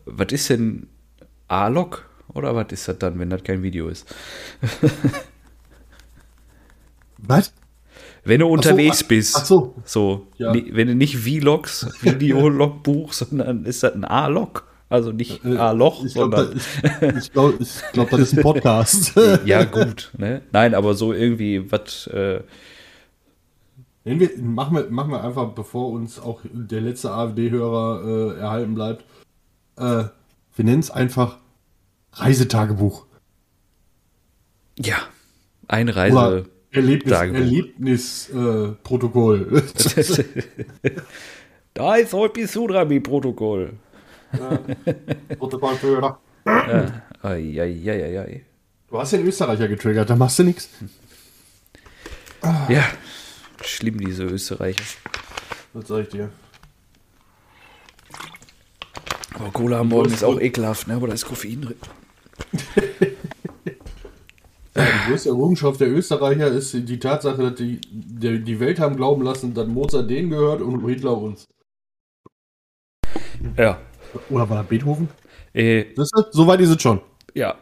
was 0.05 0.31
ist 0.31 0.49
denn 0.49 0.87
A-Log? 1.49 2.09
Oder 2.35 2.55
was 2.55 2.69
ist 2.71 2.87
das 2.87 3.01
dann, 3.01 3.19
wenn 3.19 3.31
das 3.31 3.43
kein 3.43 3.65
Video 3.65 3.89
ist? 3.89 4.07
Was? 7.19 7.53
Wenn 8.31 8.41
du 8.41 8.47
unterwegs 8.47 9.01
ach- 9.03 9.09
bist, 9.09 9.37
ach 9.37 9.45
so. 9.45 9.75
so, 9.85 10.27
Ja. 10.39 10.55
wenn 10.55 10.87
du 10.87 10.95
nicht 10.95 11.17
Vlogs, 11.19 11.87
Videologbuch, 12.03 13.13
sondern 13.13 13.65
ist 13.65 13.83
das 13.83 13.95
ein 13.95 14.05
A-Log? 14.05 14.67
Also 14.89 15.13
nicht 15.13 15.45
A-Loch, 15.45 16.03
Äh, 16.03 16.07
Ich 16.07 16.15
glaube, 16.15 16.37
sondern. 16.37 16.57
ich, 16.57 17.17
ich 17.25 17.33
glaub, 17.33 17.61
ich 17.61 17.69
glaub, 17.93 18.11
das 18.11 18.21
ist 18.21 18.37
ein 18.37 18.43
Podcast. 18.43 19.13
ja, 19.45 19.65
gut, 19.65 20.11
ne? 20.17 20.43
Nein, 20.53 20.75
aber 20.75 20.95
so 20.95 21.13
irgendwie, 21.13 21.71
was, 21.71 22.07
äh, 22.09 22.43
wir, 24.05 24.31
machen, 24.43 24.77
wir, 24.77 24.91
machen 24.91 25.11
wir 25.13 25.23
einfach, 25.23 25.49
bevor 25.53 25.91
uns 25.91 26.19
auch 26.19 26.41
der 26.53 26.81
letzte 26.81 27.11
AfD-Hörer 27.13 28.37
äh, 28.37 28.41
erhalten 28.41 28.75
bleibt, 28.75 29.05
äh, 29.77 30.05
wir 30.57 30.65
nennen 30.65 30.81
es 30.81 30.91
einfach 30.91 31.39
Reisetagebuch. 32.15 33.07
ja, 34.79 34.97
ein 35.69 35.89
Oder 35.89 35.97
Reise. 35.97 36.45
Erlebnis. 36.73 37.13
Erlebnisprotokoll. 37.13 38.73
Äh, 38.73 38.73
Protokoll. 38.83 39.63
da 41.75 41.97
ist 41.97 42.13
heute 42.13 42.47
Sudrami-Protokoll. 42.47 43.73
Protokollführer. 45.39 46.21
Eieieiei. 47.23 48.45
Du 48.89 48.99
hast 48.99 49.13
den 49.13 49.27
Österreicher 49.27 49.69
getriggert, 49.69 50.09
da 50.11 50.17
machst 50.17 50.39
du 50.39 50.45
nichts. 50.45 50.69
Ja, 52.69 52.85
schlimm, 53.63 53.99
diese 53.99 54.25
Österreicher. 54.25 54.83
Was 55.73 55.89
sag 55.89 56.03
ich 56.05 56.09
dir? 56.09 56.31
Aber 59.35 59.51
Cola 59.53 59.81
am 59.81 59.89
Morgen 59.89 60.13
ist 60.13 60.25
auch 60.25 60.41
ekelhaft, 60.41 60.89
ne? 60.89 60.95
Aber 60.95 61.09
da 61.09 61.15
ist 61.15 61.27
Koffein 61.27 61.63
drin. 61.63 61.77
Ja, 64.77 64.85
die 64.85 65.11
größte 65.11 65.31
Errungenschaft 65.31 65.81
der 65.81 65.91
Österreicher 65.91 66.47
ist 66.49 66.73
die 66.73 66.99
Tatsache, 67.01 67.43
dass 67.43 67.55
die, 67.57 67.81
die 67.91 68.61
Welt 68.61 68.79
haben 68.79 68.95
glauben 68.97 69.23
lassen, 69.23 69.53
dass 69.53 69.67
Mozart 69.67 70.09
denen 70.09 70.31
gehört 70.31 70.63
und 70.63 70.87
Hitler 70.87 71.19
uns. 71.19 71.49
Ja. 73.57 73.81
Oder 74.29 74.49
war 74.49 74.59
das 74.59 74.67
Beethoven? 74.69 75.09
Äh, 75.53 75.87
Siehst 75.97 76.13
du? 76.15 76.23
Soweit 76.31 76.61
ist 76.61 76.71
es 76.71 76.81
schon. 76.83 77.01
ja. 77.35 77.57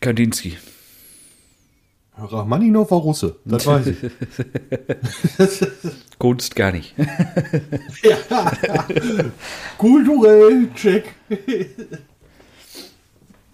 Kandinsky. 0.00 0.56
Rachmaninov 2.16 2.90
war 2.90 2.98
Russe, 2.98 3.36
das 3.44 3.66
weiß 3.66 3.86
ich. 3.88 3.96
Kunst 6.18 6.54
gar 6.54 6.70
nicht. 6.72 6.94
Kulturell, 9.78 10.68
check. 10.74 11.04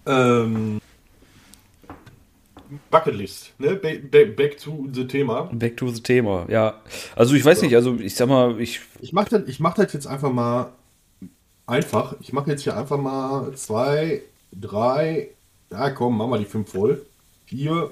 ähm, 0.06 0.79
Bucketlist, 2.90 3.52
ne? 3.58 3.76
Ba 3.76 3.90
ba 4.10 4.24
back 4.24 4.58
to 4.58 4.88
the 4.92 5.06
Thema. 5.06 5.50
Back 5.52 5.76
to 5.76 5.88
the 5.88 6.02
Thema, 6.02 6.46
ja. 6.48 6.80
Also 7.16 7.34
ich 7.34 7.44
weiß 7.44 7.62
nicht, 7.62 7.74
also 7.74 7.96
ich 7.96 8.14
sag 8.14 8.28
mal, 8.28 8.60
ich. 8.60 8.80
Ich 9.00 9.12
mach 9.12 9.28
das, 9.28 9.42
ich 9.46 9.60
mach 9.60 9.74
das 9.74 9.92
jetzt 9.92 10.06
einfach 10.06 10.32
mal 10.32 10.72
einfach. 11.66 12.16
Ich 12.20 12.32
mache 12.32 12.50
jetzt 12.50 12.62
hier 12.62 12.76
einfach 12.76 12.98
mal 12.98 13.52
zwei, 13.54 14.22
drei, 14.52 15.30
ja 15.70 15.90
komm, 15.90 16.18
machen 16.18 16.30
wir 16.30 16.38
die 16.38 16.44
fünf 16.44 16.70
voll. 16.70 17.06
Vier, 17.46 17.90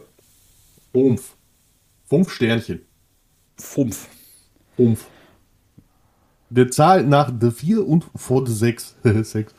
fünf. 0.93 1.35
Fünf 2.09 2.31
Sternchen. 2.31 2.81
Fumpf. 3.57 4.09
Fünf. 4.77 5.07
Der 6.51 6.71
Zahl 6.71 7.05
nach 7.05 7.31
der 7.31 7.53
vier 7.53 7.87
und 7.87 8.07
vor 8.15 8.45
der 8.45 8.55
sechs. 8.55 8.97
sechs. 9.03 9.55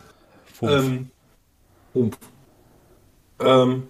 Fünf. 0.46 0.72
Ähm, 0.72 1.12
Rumpf. 1.94 2.18
Ähm, 3.40 3.84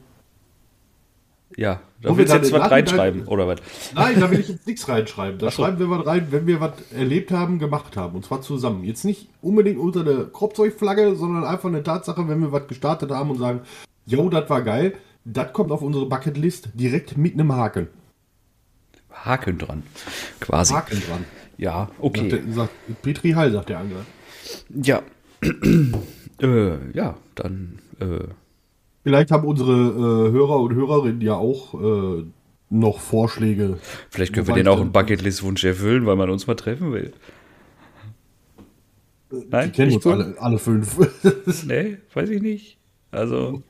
ja, 1.59 1.81
da 2.01 2.15
willst 2.15 2.31
du 2.31 2.37
jetzt 2.37 2.53
was 2.53 2.71
reinschreiben, 2.71 3.27
oder 3.27 3.45
was? 3.45 3.59
nein, 3.93 4.17
da 4.17 4.31
will 4.31 4.39
ich 4.39 4.47
jetzt 4.47 4.65
nichts 4.65 4.87
reinschreiben. 4.87 5.39
Da 5.39 5.47
Ach 5.47 5.51
so. 5.51 5.63
schreiben 5.63 5.77
wir 5.79 5.89
was 5.89 6.05
rein, 6.05 6.27
wenn 6.31 6.47
wir 6.47 6.61
was 6.61 6.71
erlebt 6.95 7.31
haben, 7.31 7.59
gemacht 7.59 7.97
haben. 7.97 8.15
Und 8.15 8.23
zwar 8.23 8.41
zusammen. 8.41 8.85
Jetzt 8.85 9.03
nicht 9.03 9.27
unbedingt 9.41 9.77
unter 9.77 10.05
der 10.05 10.23
Kropfzeugflagge, 10.25 11.17
sondern 11.17 11.43
einfach 11.43 11.67
eine 11.67 11.83
Tatsache, 11.83 12.29
wenn 12.29 12.39
wir 12.39 12.53
was 12.53 12.67
gestartet 12.67 13.11
haben 13.11 13.29
und 13.31 13.39
sagen, 13.39 13.61
yo, 14.05 14.29
das 14.29 14.49
war 14.49 14.61
geil. 14.61 14.93
Das 15.25 15.51
kommt 15.51 15.71
auf 15.71 15.81
unsere 15.81 16.05
Bucketlist 16.05 16.69
direkt 16.75 17.17
mit 17.17 17.33
einem 17.33 17.53
Haken. 17.53 17.87
Haken 19.11 19.57
dran. 19.57 19.83
Quasi. 20.39 20.73
Haken 20.73 21.01
dran. 21.05 21.25
Ja, 21.57 21.87
Sagt 21.87 21.99
okay. 21.99 22.29
der, 22.29 22.53
sagt, 22.53 22.71
Petri 23.01 23.31
Heil, 23.31 23.51
sagt 23.51 23.67
der 23.67 23.79
Angler. 23.79 24.05
Ja. 24.69 25.01
äh, 26.41 26.91
ja, 26.93 27.17
dann. 27.35 27.79
Äh, 27.99 28.29
Vielleicht 29.03 29.31
haben 29.31 29.47
unsere 29.47 29.71
äh, 29.71 30.31
Hörer 30.31 30.59
und 30.59 30.75
Hörerinnen 30.75 31.21
ja 31.21 31.35
auch 31.35 31.73
äh, 31.73 32.23
noch 32.69 32.99
Vorschläge. 32.99 33.77
vielleicht 34.09 34.33
können 34.33 34.47
wir 34.47 34.53
Wobei 34.53 34.59
den 34.63 34.67
auch 34.67 34.79
einen 34.79 34.91
Bucketlist-Wunsch 34.91 35.63
erfüllen, 35.63 36.05
weil 36.05 36.15
man 36.15 36.29
uns 36.29 36.47
mal 36.47 36.55
treffen 36.55 36.91
will. 36.91 37.13
Die 39.31 39.45
Nein, 39.49 39.71
kennen 39.71 39.87
nicht 39.89 40.05
uns 40.05 40.07
alle, 40.07 40.35
alle 40.39 40.59
fünf. 40.59 40.97
Nee, 41.65 41.97
weiß 42.13 42.29
ich 42.29 42.41
nicht. 42.41 42.77
Also. 43.11 43.63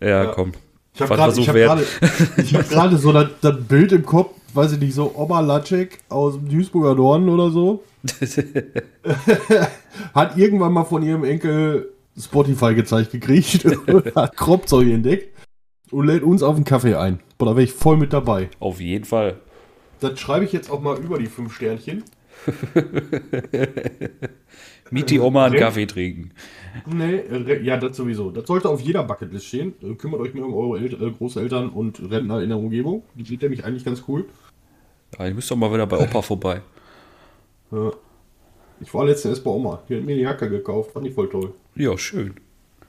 Ja, 0.00 0.24
Ja. 0.24 0.32
komm. 0.32 0.52
Ich 0.94 1.00
habe 1.00 1.14
gerade 1.14 1.32
hab 1.32 1.80
ich 2.36 2.54
hab 2.54 2.92
so 2.98 3.12
das, 3.12 3.28
das 3.40 3.64
Bild 3.64 3.92
im 3.92 4.04
Kopf, 4.04 4.34
weiß 4.52 4.72
ich 4.72 4.78
nicht, 4.78 4.94
so 4.94 5.14
Oma 5.16 5.40
Latschek 5.40 6.00
aus 6.10 6.34
dem 6.34 6.50
Duisburger 6.50 6.94
Norden 6.94 7.30
oder 7.30 7.50
so. 7.50 7.82
Hat 10.12 10.36
irgendwann 10.36 10.72
mal 10.72 10.84
von 10.84 11.02
ihrem 11.02 11.24
Enkel 11.24 11.91
Spotify 12.18 12.74
gezeigt 12.74 13.12
gekriegt 13.12 13.64
und 13.86 14.14
hat 14.14 14.36
Kropfzeug 14.36 14.88
entdeckt 14.88 15.36
und 15.90 16.06
lädt 16.06 16.22
uns 16.22 16.42
auf 16.42 16.56
einen 16.56 16.64
Kaffee 16.64 16.94
ein. 16.94 17.20
Boah, 17.38 17.46
da 17.46 17.52
wäre 17.52 17.64
ich 17.64 17.72
voll 17.72 17.96
mit 17.96 18.12
dabei. 18.12 18.50
Auf 18.60 18.80
jeden 18.80 19.04
Fall. 19.04 19.40
Das 20.00 20.18
schreibe 20.18 20.44
ich 20.44 20.52
jetzt 20.52 20.70
auch 20.70 20.80
mal 20.80 20.98
über 20.98 21.18
die 21.18 21.26
fünf 21.26 21.54
Sternchen. 21.54 22.02
Mit 24.90 25.10
die 25.10 25.20
Oma 25.20 25.46
einen. 25.46 25.56
Kaffee 25.56 25.86
trinken. 25.86 26.32
Nee, 26.86 27.22
ja, 27.62 27.76
das 27.78 27.96
sowieso. 27.96 28.30
Das 28.30 28.46
sollte 28.46 28.68
auf 28.68 28.80
jeder 28.80 29.04
Bucketlist 29.04 29.46
stehen. 29.46 29.74
Äh, 29.82 29.94
Kümmert 29.94 30.20
euch 30.20 30.34
mehr 30.34 30.44
um 30.44 30.54
eure 30.54 30.78
El 30.78 30.92
äh, 30.92 31.10
Großeltern 31.12 31.70
und 31.70 32.10
Rentner 32.10 32.42
in 32.42 32.50
der 32.50 32.58
Umgebung. 32.58 33.04
Die 33.14 33.24
sieht 33.24 33.42
nämlich 33.42 33.64
eigentlich 33.64 33.84
ganz 33.84 34.02
cool. 34.08 34.26
Ja, 35.18 35.26
ich 35.26 35.34
müsste 35.34 35.54
doch 35.54 35.58
mal 35.60 35.72
wieder 35.72 35.86
bei 35.86 35.98
Opa 35.98 36.20
vorbei. 36.20 36.60
Ja. 37.70 37.92
Ich 38.82 38.92
war 38.92 39.04
letztens 39.04 39.34
erst 39.34 39.44
bei 39.44 39.50
Oma. 39.50 39.82
Die 39.88 39.96
hat 39.96 40.04
mir 40.04 40.16
die 40.16 40.22
Jacke 40.22 40.50
gekauft. 40.50 40.92
Fand 40.92 41.06
ich 41.06 41.14
voll 41.14 41.30
toll. 41.30 41.54
Ja, 41.76 41.96
schön. 41.96 42.34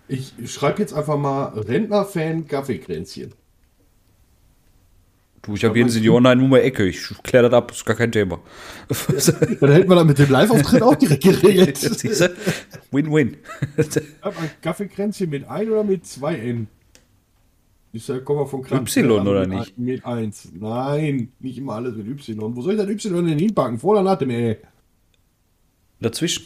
Ich 0.07 0.33
schreibe 0.45 0.79
jetzt 0.79 0.93
einfach 0.93 1.17
mal 1.17 1.45
Rentner-Fan 1.59 2.47
Kaffeekränzchen. 2.47 3.33
Du, 5.43 5.55
ich 5.55 5.65
habe 5.65 5.77
einen 5.77 5.89
Seniorenheim 5.89 6.41
um 6.41 6.51
die 6.51 6.57
Ecke. 6.57 6.85
Ich 6.85 7.01
kläre 7.21 7.49
das 7.49 7.57
ab, 7.57 7.71
ist 7.71 7.85
gar 7.85 7.97
kein 7.97 8.11
Thema. 8.11 8.39
Dann 9.59 9.71
hätten 9.71 9.89
wir 9.89 9.95
das 9.95 10.05
mit 10.05 10.17
dem 10.17 10.31
Live-Auftritt 10.31 10.81
auch 10.81 10.95
direkt 10.95 11.23
geregelt. 11.23 11.81
Win-win. 12.91 13.37
Ein 14.21 14.33
Kaffeekränzchen 14.61 15.29
mit 15.29 15.47
ein 15.47 15.69
oder 15.69 15.83
mit 15.83 16.05
zwei 16.05 16.37
N? 16.37 16.67
Ich 17.91 18.05
sag, 18.05 18.23
komm 18.23 18.37
mal 18.37 18.45
von 18.45 18.63
Kranz. 18.63 18.95
Y 18.95 19.27
oder 19.27 19.45
nicht? 19.45 19.77
Mit 19.77 20.05
eins. 20.05 20.49
Nein, 20.57 21.33
nicht 21.39 21.57
immer 21.57 21.73
alles 21.73 21.95
mit 21.95 22.07
Y. 22.07 22.55
Wo 22.55 22.61
soll 22.61 22.73
ich 22.73 22.79
das 22.79 22.89
Y 22.89 23.25
denn 23.27 23.37
hinpacken? 23.37 23.79
Vor 23.79 23.91
oder 23.91 24.03
nach 24.03 24.17
dem 24.17 24.29
E? 24.29 24.57
Dazwischen. 26.03 26.45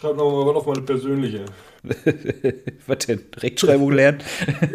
Schreib 0.00 0.16
noch 0.16 0.30
mal 0.30 0.46
was 0.46 0.56
auf 0.56 0.66
meine 0.66 0.82
persönliche. 0.82 1.44
Was 2.86 2.98
denn? 3.06 3.20
Rechtschreibung 3.36 3.92
lernen? 3.92 4.20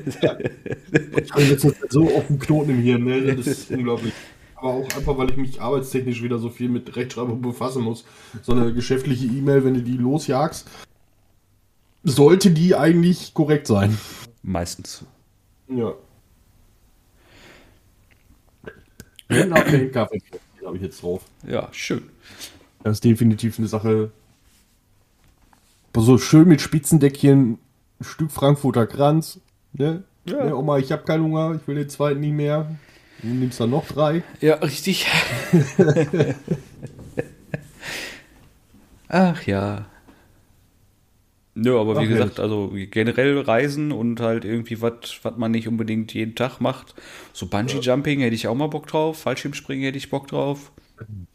Ich 0.08 1.32
habe 1.32 1.44
jetzt 1.44 1.66
so 1.90 2.16
auf 2.16 2.28
dem 2.28 2.40
Knoten 2.40 2.72
im 2.72 2.82
Hirn, 2.82 3.04
ne? 3.04 3.36
Das 3.36 3.48
ist 3.48 3.72
unglaublich. 3.72 4.14
Aber 4.56 4.74
auch 4.76 4.96
einfach, 4.96 5.18
weil 5.18 5.30
ich 5.30 5.38
mich 5.38 5.62
arbeitstechnisch 5.62 6.24
wieder 6.24 6.40
so 6.40 6.50
viel 6.50 6.70
mit 6.70 6.96
Rechtschreibung 6.96 7.42
befassen 7.42 7.84
muss. 7.84 8.06
So 8.42 8.54
eine 8.54 8.74
geschäftliche 8.74 9.26
E-Mail, 9.26 9.66
wenn 9.66 9.74
du 9.74 9.82
die 9.82 9.98
losjagst, 9.98 10.68
sollte 12.04 12.52
die 12.52 12.76
eigentlich 12.76 13.34
korrekt 13.34 13.68
sein. 13.68 13.98
Meistens. 14.42 15.06
Ja. 15.68 15.94
Fan 19.30 19.92
Kaffee 19.92 20.22
habe 20.66 20.78
ich 20.78 20.84
jetzt 20.84 21.02
drauf. 21.02 21.22
Ja, 21.48 21.70
schön. 21.72 22.10
Das 22.84 22.98
ist 22.98 23.04
definitiv 23.06 23.58
eine 23.58 23.68
Sache. 23.68 24.12
So 25.96 26.18
schön 26.18 26.48
mit 26.48 26.62
Spitzendeckchen, 26.62 27.58
ein 28.00 28.04
Stück 28.04 28.32
Frankfurter 28.32 28.88
Kranz. 28.88 29.40
Ne? 29.74 30.04
Ja. 30.26 30.46
Ne, 30.46 30.56
Oma, 30.56 30.78
ich 30.78 30.92
habe 30.92 31.04
keinen 31.04 31.24
Hunger, 31.24 31.56
ich 31.60 31.68
will 31.68 31.76
den 31.76 31.90
zweiten 31.90 32.20
nicht 32.20 32.34
mehr. 32.34 32.76
Du 33.22 33.28
nimmst 33.28 33.60
dann 33.60 33.70
noch 33.70 33.88
drei. 33.88 34.24
Ja, 34.42 34.56
richtig. 34.56 35.08
Ach 39.08 39.44
ja. 39.44 39.86
Nö, 41.56 41.80
aber 41.80 41.96
wie 42.02 42.06
Ach, 42.06 42.10
gesagt, 42.10 42.40
also 42.40 42.74
generell 42.74 43.40
Reisen 43.40 43.92
und 43.92 44.20
halt 44.20 44.44
irgendwie 44.44 44.82
was, 44.82 45.20
was 45.22 45.38
man 45.38 45.52
nicht 45.52 45.68
unbedingt 45.68 46.14
jeden 46.14 46.36
Tag 46.36 46.60
macht. 46.60 46.96
So 47.32 47.46
Bungee-Jumping 47.46 48.22
hätte 48.22 48.36
ich 48.36 48.48
auch 48.48 48.56
mal 48.56 48.68
Bock 48.68 48.88
drauf. 48.88 49.20
Fallschirmspringen 49.22 49.86
hätte 49.86 50.00
ich 50.00 50.10
Bock 50.10 50.28
drauf. 50.28 50.72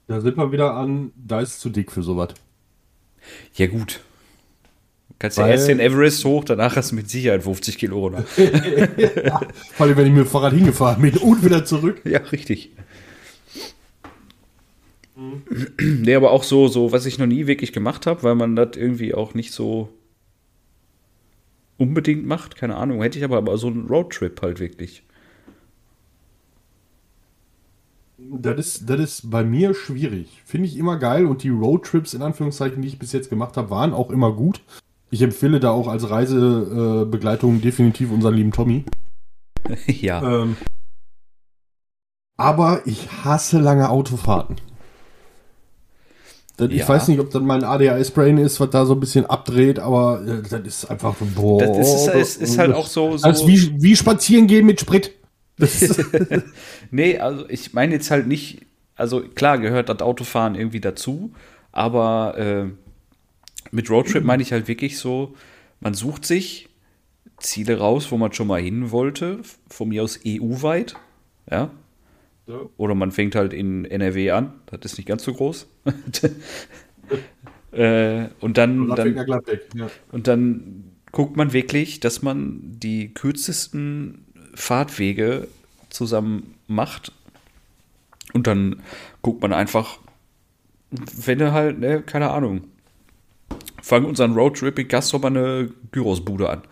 Da 0.06 0.20
sind 0.20 0.36
wir 0.36 0.52
wieder 0.52 0.74
an, 0.74 1.12
da 1.16 1.40
ist 1.40 1.50
es 1.54 1.58
zu 1.60 1.68
dick 1.70 1.92
für 1.92 2.02
sowas. 2.02 2.30
Ja, 3.54 3.66
gut. 3.66 4.00
Du 5.08 5.14
kannst 5.18 5.36
ja 5.38 5.44
Weil- 5.44 5.50
erst 5.52 5.68
den 5.68 5.80
Everest 5.80 6.24
hoch, 6.24 6.44
danach 6.44 6.76
hast 6.76 6.92
du 6.92 6.96
mit 6.96 7.10
Sicherheit 7.10 7.42
50 7.42 7.76
Kilo 7.78 7.98
runter. 7.98 8.22
Vor 9.74 9.86
allem, 9.86 9.96
wenn 9.96 10.06
ich 10.06 10.12
mit 10.12 10.24
dem 10.24 10.28
Fahrrad 10.28 10.52
hingefahren 10.54 11.02
bin 11.02 11.16
und 11.18 11.44
wieder 11.44 11.64
zurück. 11.64 12.00
Ja, 12.04 12.18
richtig. 12.20 12.70
Nee, 15.80 16.14
aber 16.14 16.30
auch 16.30 16.44
so, 16.44 16.68
so, 16.68 16.92
was 16.92 17.04
ich 17.06 17.18
noch 17.18 17.26
nie 17.26 17.46
wirklich 17.48 17.72
gemacht 17.72 18.06
habe, 18.06 18.22
weil 18.22 18.36
man 18.36 18.54
das 18.54 18.76
irgendwie 18.76 19.14
auch 19.14 19.34
nicht 19.34 19.52
so 19.52 19.88
unbedingt 21.76 22.24
macht. 22.24 22.54
Keine 22.56 22.76
Ahnung, 22.76 23.02
hätte 23.02 23.18
ich 23.18 23.24
aber, 23.24 23.36
aber 23.38 23.58
so 23.58 23.66
einen 23.66 23.88
Roadtrip 23.88 24.40
halt 24.42 24.60
wirklich. 24.60 25.02
Das 28.20 28.58
ist, 28.58 28.90
das 28.90 28.98
ist 28.98 29.30
bei 29.30 29.44
mir 29.44 29.74
schwierig. 29.74 30.42
Finde 30.44 30.66
ich 30.66 30.76
immer 30.76 30.96
geil 30.98 31.24
und 31.26 31.44
die 31.44 31.50
Roadtrips 31.50 32.14
in 32.14 32.22
Anführungszeichen, 32.22 32.82
die 32.82 32.88
ich 32.88 32.98
bis 32.98 33.12
jetzt 33.12 33.30
gemacht 33.30 33.56
habe, 33.56 33.70
waren 33.70 33.92
auch 33.94 34.10
immer 34.10 34.32
gut. 34.32 34.60
Ich 35.10 35.22
empfehle 35.22 35.60
da 35.60 35.70
auch 35.70 35.86
als 35.86 36.10
Reisebegleitung 36.10 37.60
definitiv 37.60 38.10
unseren 38.10 38.34
lieben 38.34 38.50
Tommy. 38.52 38.84
ja. 39.86 40.42
Ähm, 40.42 40.56
aber 42.36 42.82
ich 42.86 43.08
hasse 43.24 43.58
lange 43.58 43.88
Autofahrten. 43.88 44.56
Das, 46.56 46.70
Ich 46.70 46.78
Ja. 46.78 46.88
weiß 46.88 47.06
nicht, 47.08 47.20
ob 47.20 47.30
das 47.30 47.40
mein 47.42 47.62
ADHS-Brain 47.62 48.38
ist, 48.38 48.58
was 48.58 48.70
da 48.70 48.84
so 48.84 48.94
ein 48.94 49.00
bisschen 49.00 49.26
abdreht, 49.26 49.78
aber 49.78 50.22
äh, 50.26 50.42
das 50.42 50.60
ist 50.66 50.90
einfach 50.90 51.14
boah. 51.36 51.60
Das 51.60 51.78
ist, 51.78 52.08
ist, 52.08 52.42
ist 52.42 52.58
halt 52.58 52.74
auch 52.74 52.86
so. 52.88 53.16
so 53.16 53.24
Als 53.24 53.46
wie, 53.46 53.80
wie 53.80 53.94
spazieren 53.94 54.48
gehen 54.48 54.66
mit 54.66 54.80
Sprit. 54.80 55.12
Nee, 56.90 57.18
also 57.18 57.48
ich 57.48 57.72
meine 57.72 57.94
jetzt 57.94 58.10
halt 58.10 58.26
nicht, 58.26 58.66
also 58.94 59.22
klar 59.22 59.58
gehört 59.58 59.88
das 59.88 60.00
Autofahren 60.00 60.54
irgendwie 60.54 60.80
dazu, 60.80 61.32
aber 61.72 62.38
äh, 62.38 62.66
mit 63.70 63.90
Roadtrip 63.90 64.24
meine 64.24 64.42
ich 64.42 64.52
halt 64.52 64.68
wirklich 64.68 64.98
so, 64.98 65.34
man 65.80 65.94
sucht 65.94 66.24
sich 66.24 66.68
Ziele 67.38 67.78
raus, 67.78 68.10
wo 68.10 68.16
man 68.16 68.32
schon 68.32 68.48
mal 68.48 68.60
hin 68.60 68.90
wollte, 68.90 69.40
von 69.68 69.88
mir 69.88 70.02
aus 70.02 70.20
EU-weit, 70.26 70.96
ja. 71.50 71.70
Oder 72.78 72.94
man 72.94 73.12
fängt 73.12 73.34
halt 73.34 73.52
in 73.52 73.84
NRW 73.84 74.30
an, 74.30 74.54
das 74.66 74.92
ist 74.92 74.98
nicht 74.98 75.06
ganz 75.06 75.22
so 75.22 75.34
groß. 75.34 75.68
äh, 77.72 78.28
und 78.40 78.56
dann, 78.56 78.88
dann 78.88 79.14
ja. 79.74 79.90
und 80.10 80.26
dann 80.26 80.92
guckt 81.12 81.36
man 81.36 81.52
wirklich, 81.52 82.00
dass 82.00 82.22
man 82.22 82.60
die 82.62 83.12
kürzesten 83.12 84.24
Fahrtwege 84.58 85.48
zusammen 85.88 86.54
macht. 86.66 87.12
Und 88.32 88.46
dann 88.46 88.82
guckt 89.22 89.40
man 89.40 89.52
einfach, 89.52 89.98
wenn 90.90 91.40
er 91.40 91.52
halt, 91.52 91.78
ne, 91.78 92.02
keine 92.02 92.30
Ahnung, 92.30 92.64
fangen 93.80 94.06
unseren 94.06 94.34
Roadtrip 94.34 94.78
in 94.78 94.88
Castro 94.88 95.18
mal 95.18 95.28
eine 95.28 95.70
Gyrosbude 95.92 96.50
an. 96.50 96.62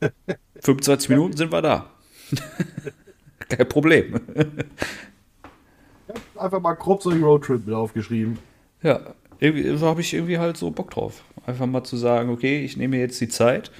25 0.62 1.10
Minuten 1.10 1.36
sind 1.36 1.52
wir 1.52 1.62
da. 1.62 1.90
Kein 3.48 3.68
Problem. 3.68 4.20
Einfach 6.36 6.60
mal 6.60 6.74
grob 6.74 7.02
so 7.02 7.10
einen 7.10 7.22
Roadtrip 7.22 7.66
mit 7.66 7.74
aufgeschrieben. 7.74 8.38
Ja, 8.82 9.14
irgendwie, 9.38 9.76
so 9.76 9.86
habe 9.86 10.00
ich 10.00 10.14
irgendwie 10.14 10.38
halt 10.38 10.56
so 10.56 10.70
Bock 10.70 10.90
drauf. 10.90 11.22
Einfach 11.44 11.66
mal 11.66 11.84
zu 11.84 11.96
sagen, 11.96 12.30
okay, 12.30 12.64
ich 12.64 12.76
nehme 12.76 12.96
mir 12.96 13.02
jetzt 13.02 13.20
die 13.20 13.28
Zeit, 13.28 13.70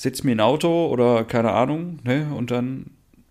setze 0.00 0.24
mir 0.24 0.32
ein 0.32 0.40
Auto 0.40 0.86
oder 0.86 1.24
keine 1.24 1.52
Ahnung, 1.52 1.98
ne, 2.04 2.32
und 2.34 2.50
dann 2.50 2.86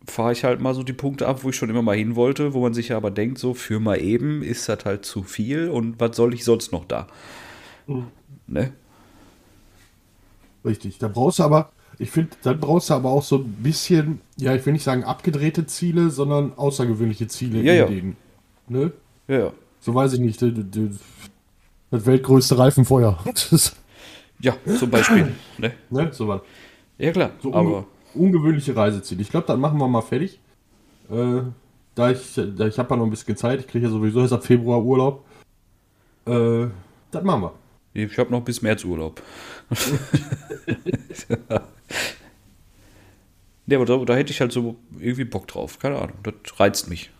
fahre 0.06 0.34
ich 0.34 0.44
halt 0.44 0.62
mal 0.62 0.76
so 0.76 0.84
die 0.84 0.94
Punkte 0.94 1.28
ab, 1.28 1.44
wo 1.44 1.50
ich 1.50 1.56
schon 1.56 1.70
immer 1.72 1.82
mal 1.82 1.96
hin 1.96 2.16
wollte, 2.16 2.54
wo 2.54 2.62
man 2.62 2.76
sich 2.76 2.94
aber 2.94 3.10
denkt, 3.10 3.40
so 3.40 3.56
für 3.56 3.80
mal 3.80 4.00
eben 4.00 4.44
ist 4.44 4.70
das 4.70 4.86
halt 4.86 5.04
zu 5.04 5.24
viel 5.24 5.70
und 5.70 6.00
was 6.00 6.16
soll 6.16 6.36
ich 6.36 6.46
sonst 6.46 6.72
noch 6.72 6.86
da? 6.86 7.08
Ne? 8.46 8.72
Richtig. 10.64 11.00
Da 11.00 11.08
brauchst 11.08 11.40
du 11.40 11.44
aber, 11.44 11.72
ich 11.98 12.12
finde, 12.12 12.32
dann 12.44 12.60
brauchst 12.60 12.92
du 12.92 12.94
aber 12.94 13.10
auch 13.10 13.24
so 13.24 13.38
ein 13.38 13.52
bisschen, 13.64 14.22
ja, 14.38 14.54
ich 14.54 14.64
will 14.64 14.74
nicht 14.74 14.84
sagen 14.84 15.04
abgedrehte 15.04 15.66
Ziele, 15.66 16.12
sondern 16.12 16.54
außergewöhnliche 16.56 17.28
Ziele 17.28 17.64
Ja, 17.64 17.74
ja. 17.74 17.86
denen. 17.88 18.16
Ne? 18.68 18.92
Ja, 19.28 19.40
ja. 19.40 19.54
So 19.80 19.96
weiß 19.96 20.14
ich 20.14 20.20
nicht. 20.20 20.40
Das 20.40 22.06
weltgrößte 22.06 22.60
Reifenfeuer. 22.60 23.18
Das 23.26 23.52
ist, 23.52 23.76
Ja, 24.42 24.56
zum 24.78 24.90
Beispiel. 24.90 25.34
ne? 25.58 25.74
ne? 25.90 26.10
so 26.14 26.28
was. 26.28 26.42
Ja, 26.98 27.12
klar. 27.12 27.32
So 27.42 27.54
aber 27.54 27.62
unge 27.62 27.86
ungewöhnliche 28.14 28.76
Reiseziele. 28.76 29.22
Ich 29.22 29.30
glaube, 29.30 29.48
dann 29.48 29.60
machen 29.60 29.78
wir 29.78 29.88
mal 29.88 30.02
fertig. 30.02 30.40
Äh, 31.10 31.42
da 31.96 32.12
ich, 32.12 32.34
da 32.36 32.68
ich 32.68 32.78
habe 32.80 32.90
ja 32.92 32.96
noch 32.96 33.06
ein 33.06 33.10
bisschen 33.10 33.36
Zeit, 33.36 33.60
ich 33.60 33.68
kriege 33.68 33.86
ja 33.86 33.92
sowieso 33.92 34.22
erst 34.22 34.34
ab 34.34 34.46
Februar 34.46 34.84
Urlaub. 34.84 35.26
Äh, 36.26 36.68
das 37.12 37.24
machen 37.24 37.42
wir. 37.42 37.54
ich 37.94 38.18
habe 38.18 38.32
noch 38.32 38.42
bis 38.42 38.62
März 38.62 38.84
Urlaub. 38.86 39.22
ja, 43.68 43.78
aber 43.78 43.86
da, 43.86 43.98
da 43.98 44.16
hätte 44.16 44.32
ich 44.32 44.42
halt 44.42 44.52
so 44.52 44.76
irgendwie 44.98 45.26
Bock 45.26 45.48
drauf. 45.48 45.80
Keine 45.80 45.98
Ahnung. 45.98 46.18
Das 46.24 46.60
reizt 46.60 46.90
mich. 46.90 47.12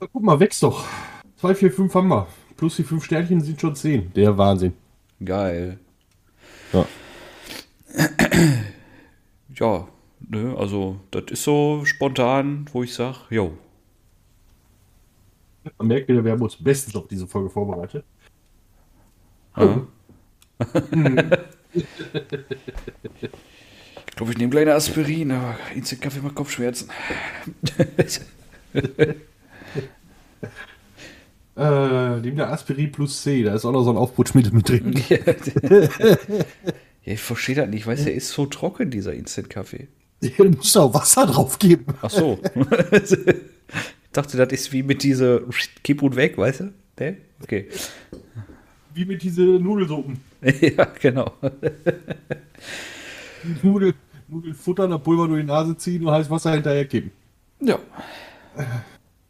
Na, 0.00 0.06
Guck 0.12 0.22
mal, 0.22 0.38
wächst 0.40 0.62
doch. 0.62 0.84
2, 1.36 1.54
4, 1.54 1.72
5 1.72 1.94
haben 1.94 2.08
wir. 2.08 2.26
Plus 2.56 2.76
die 2.76 2.84
5 2.84 3.04
Sternchen 3.04 3.40
sind 3.40 3.60
schon 3.60 3.74
10. 3.74 4.12
Der 4.12 4.36
Wahnsinn. 4.38 4.74
Geil. 5.20 5.78
Ja. 6.72 6.88
Ja, 9.56 9.86
ne, 10.20 10.54
also 10.58 10.98
das 11.12 11.24
ist 11.30 11.44
so 11.44 11.84
spontan, 11.84 12.66
wo 12.72 12.82
ich 12.82 12.92
sage, 12.92 13.18
jo, 13.30 13.56
Man 15.78 15.88
merkt 15.88 16.08
wieder, 16.08 16.24
wir 16.24 16.32
haben 16.32 16.42
uns 16.42 16.56
bestens 16.56 16.94
auf 16.96 17.08
diese 17.08 17.26
Folge 17.26 17.50
vorbereitet. 17.50 18.04
Ja. 19.56 19.86
Ich 24.06 24.16
glaube, 24.16 24.32
ich 24.32 24.38
nehme 24.38 24.50
kleine 24.50 24.74
Aspirin, 24.74 25.32
aber 25.32 25.58
Instant 25.74 26.00
Kaffee 26.02 26.20
macht 26.20 26.34
Kopfschmerzen. 26.36 26.88
Äh, 31.56 32.20
neben 32.20 32.36
der 32.36 32.50
Aspirin 32.50 32.90
plus 32.90 33.22
C, 33.22 33.44
da 33.44 33.54
ist 33.54 33.64
auch 33.64 33.72
noch 33.72 33.84
so 33.84 33.90
ein 33.90 33.96
Aufputschmittel 33.96 34.52
mit 34.52 34.68
drin. 34.68 35.00
ja, 35.10 35.18
ich 37.04 37.20
verstehe 37.20 37.54
das 37.54 37.68
nicht. 37.68 37.80
Ich 37.80 37.86
weiß, 37.86 38.04
der 38.04 38.14
ist 38.14 38.30
so 38.30 38.46
trocken, 38.46 38.90
dieser 38.90 39.14
Instant 39.14 39.50
Kaffee. 39.50 39.88
Hier 40.20 40.46
muss 40.46 40.76
auch 40.76 40.92
Wasser 40.94 41.26
drauf 41.26 41.58
geben. 41.58 41.86
Ach 42.02 42.10
so. 42.10 42.38
ich 42.54 44.12
dachte, 44.12 44.36
das 44.36 44.52
ist 44.52 44.72
wie 44.72 44.82
mit 44.82 45.02
dieser 45.02 45.40
Kipp 45.84 46.02
und 46.02 46.16
weg, 46.16 46.38
weißt 46.38 46.60
du? 46.60 46.72
Ne? 46.98 47.18
Okay. 47.42 47.68
Wie 48.94 49.04
mit 49.04 49.22
diesen 49.22 49.62
Nudelsuppen. 49.62 50.18
ja, 50.42 50.84
genau. 51.00 51.32
Nudel, 53.62 53.94
Nudelfutter, 54.28 54.88
nach 54.88 55.02
Pulver 55.02 55.28
durch 55.28 55.40
die 55.40 55.46
Nase 55.46 55.76
ziehen 55.76 56.06
und 56.06 56.12
heiß 56.12 56.30
Wasser 56.30 56.52
hinterher 56.52 56.86
kippen. 56.86 57.10
Ja. 57.60 57.78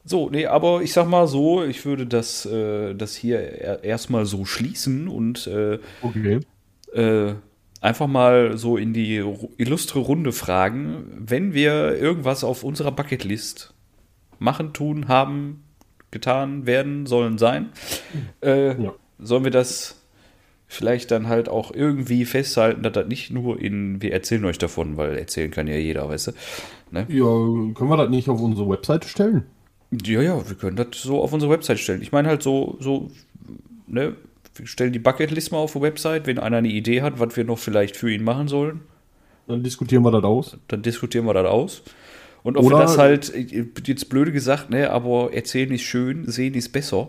So, 0.04 0.28
nee, 0.28 0.46
aber 0.46 0.82
ich 0.82 0.92
sag 0.92 1.08
mal 1.08 1.26
so, 1.26 1.64
ich 1.64 1.84
würde 1.86 2.06
das, 2.06 2.44
äh, 2.44 2.94
das 2.94 3.14
hier 3.16 3.38
er- 3.40 3.84
erstmal 3.84 4.26
so 4.26 4.44
schließen 4.44 5.08
und 5.08 5.46
äh, 5.46 5.78
Okay. 6.02 6.40
äh, 6.92 7.34
einfach 7.80 8.06
mal 8.06 8.56
so 8.58 8.76
in 8.76 8.92
die 8.92 9.24
illustre 9.56 10.00
Runde 10.00 10.32
fragen, 10.32 11.04
wenn 11.26 11.54
wir 11.54 11.96
irgendwas 11.96 12.44
auf 12.44 12.64
unserer 12.64 12.92
Bucketlist 12.92 13.72
machen, 14.38 14.72
tun, 14.74 15.08
haben, 15.08 15.64
getan, 16.10 16.66
werden, 16.66 17.06
sollen 17.06 17.38
sein, 17.38 17.70
äh, 18.42 18.80
Ja. 18.82 18.94
sollen 19.18 19.44
wir 19.44 19.50
das 19.50 20.00
vielleicht 20.66 21.12
dann 21.12 21.28
halt 21.28 21.48
auch 21.48 21.72
irgendwie 21.72 22.24
festhalten, 22.26 22.82
dass 22.82 22.92
das 22.92 23.06
nicht 23.06 23.30
nur 23.30 23.60
in, 23.60 24.02
wir 24.02 24.12
erzählen 24.12 24.44
euch 24.44 24.58
davon, 24.58 24.96
weil 24.98 25.16
erzählen 25.16 25.50
kann 25.50 25.66
ja 25.66 25.76
jeder, 25.76 26.08
weißt 26.08 26.28
du? 26.28 26.32
Ne? 26.90 27.06
Ja, 27.08 27.24
können 27.74 27.90
wir 27.90 27.96
das 27.96 28.10
nicht 28.10 28.28
auf 28.28 28.40
unsere 28.40 28.68
Webseite 28.68 29.08
stellen? 29.08 29.44
Ja, 30.04 30.22
ja, 30.22 30.48
wir 30.48 30.56
können 30.56 30.76
das 30.76 30.88
so 31.02 31.20
auf 31.22 31.32
unsere 31.32 31.52
Website 31.52 31.78
stellen. 31.78 32.02
Ich 32.02 32.12
meine 32.12 32.28
halt 32.28 32.42
so, 32.42 32.76
so, 32.80 33.10
ne, 33.86 34.14
wir 34.54 34.66
stellen 34.66 34.92
die 34.92 34.98
Bucketlist 34.98 35.52
mal 35.52 35.58
auf 35.58 35.72
die 35.72 35.80
Website, 35.80 36.26
wenn 36.26 36.38
einer 36.38 36.58
eine 36.58 36.68
Idee 36.68 37.02
hat, 37.02 37.18
was 37.20 37.36
wir 37.36 37.44
noch 37.44 37.58
vielleicht 37.58 37.96
für 37.96 38.10
ihn 38.12 38.24
machen 38.24 38.48
sollen, 38.48 38.80
Dann 39.46 39.62
diskutieren 39.62 40.02
wir 40.04 40.10
das 40.12 40.24
aus. 40.24 40.56
dann 40.68 40.82
diskutieren 40.82 41.26
wir 41.26 41.34
das 41.34 41.46
aus. 41.46 41.82
Und 42.42 42.56
ob 42.56 42.64
Oder- 42.66 42.76
wir 42.76 42.82
das 42.82 42.98
halt, 42.98 43.32
jetzt 43.86 44.08
blöde 44.10 44.32
gesagt, 44.32 44.70
ne, 44.70 44.90
aber 44.90 45.32
erzählen 45.32 45.70
ist 45.72 45.82
schön, 45.82 46.30
sehen 46.30 46.54
ist 46.54 46.72
besser, 46.72 47.08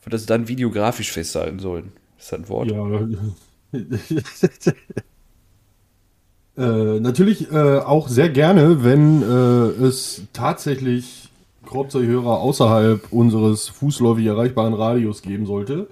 für 0.00 0.10
das 0.10 0.26
dann 0.26 0.48
videografisch 0.48 1.12
festhalten 1.12 1.58
sollen. 1.58 1.92
Ist 2.18 2.32
das 2.32 2.40
ein 2.40 2.48
Wort? 2.48 2.70
Ja. 2.70 2.84
äh, 6.56 7.00
natürlich 7.00 7.50
äh, 7.50 7.78
auch 7.78 8.08
sehr 8.08 8.28
gerne, 8.28 8.84
wenn 8.84 9.22
äh, 9.22 9.84
es 9.84 10.22
tatsächlich 10.32 11.28
Kropzer-Hörer 11.66 12.38
außerhalb 12.40 13.12
unseres 13.12 13.68
fußläufig 13.68 14.26
erreichbaren 14.26 14.74
Radios 14.74 15.22
geben 15.22 15.46
sollte. 15.46 15.88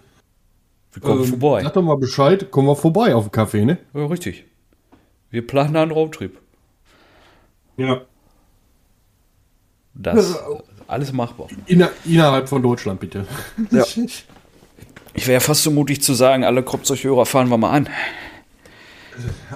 Wir 0.92 1.02
kommen 1.02 1.22
Ähm, 1.22 1.28
vorbei. 1.40 1.62
Sag 1.62 1.74
doch 1.74 1.82
mal 1.82 1.96
Bescheid, 1.96 2.50
kommen 2.50 2.68
wir 2.68 2.76
vorbei 2.76 3.14
auf 3.14 3.24
den 3.26 3.32
Kaffee, 3.32 3.64
ne? 3.64 3.78
Ja, 3.94 4.06
richtig. 4.06 4.44
Wir 5.30 5.46
planen 5.46 5.76
einen 5.76 5.90
Roadtrip. 5.90 6.38
Ja. 7.76 8.02
Das 9.94 10.38
alles 10.86 11.12
machbar. 11.12 11.48
Inner, 11.66 11.90
innerhalb 12.04 12.48
von 12.48 12.62
Deutschland, 12.62 13.00
bitte. 13.00 13.26
Ja. 13.70 13.84
Ich 15.14 15.26
wäre 15.26 15.42
fast 15.42 15.62
so 15.62 15.70
mutig 15.70 16.00
zu 16.00 16.14
sagen, 16.14 16.42
alle 16.42 16.62
Kropzeughörer 16.62 17.26
fahren 17.26 17.50
wir 17.50 17.58
mal 17.58 17.70
an. 17.70 17.88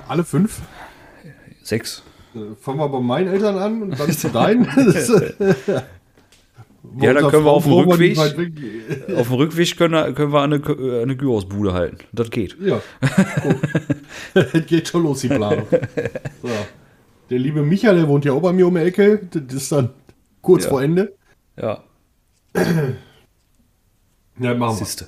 Alle 0.06 0.22
fünf. 0.22 0.60
Sechs. 1.62 2.02
Äh, 2.34 2.54
Fangen 2.60 2.78
wir 2.78 2.90
bei 2.90 3.00
meinen 3.00 3.28
Eltern 3.28 3.56
an 3.56 3.82
und 3.82 3.98
dann 3.98 4.12
zu 4.12 4.28
deinen. 4.28 4.66
Das, 6.96 7.04
Ja, 7.04 7.12
dann 7.14 7.30
können 7.30 7.44
wir 7.44 7.50
auf 7.52 7.64
dem 7.64 7.72
wir 7.72 7.78
Rückweg- 7.94 8.36
weg. 8.38 9.16
Auf 9.18 9.26
dem 9.28 9.36
Rückweg 9.36 9.76
können 9.76 9.92
wir, 9.94 10.12
können 10.12 10.32
wir 10.32 10.42
eine, 10.42 10.56
äh, 10.56 11.02
eine 11.02 11.16
Gyros-Bude 11.16 11.72
halten. 11.72 11.98
Das 12.12 12.30
geht. 12.30 12.56
Ja. 12.60 12.80
Es 14.34 14.64
geht 14.66 14.88
schon 14.88 15.02
los, 15.02 15.20
die 15.20 15.28
Planung. 15.28 15.66
So. 16.42 16.48
Der 17.30 17.38
liebe 17.38 17.62
Micha, 17.62 17.92
der 17.92 18.06
wohnt 18.08 18.24
ja 18.24 18.32
auch 18.32 18.40
bei 18.42 18.52
mir 18.52 18.66
um 18.66 18.74
die 18.74 18.80
Ecke. 18.80 19.20
Das 19.32 19.54
ist 19.54 19.72
dann 19.72 19.90
kurz 20.42 20.64
Ja. 20.64 20.70
vor 20.70 20.82
Ende. 20.82 21.12
Ja, 21.60 21.82
Ja, 24.38 24.54
machen 24.54 24.76
siehste. 24.76 25.06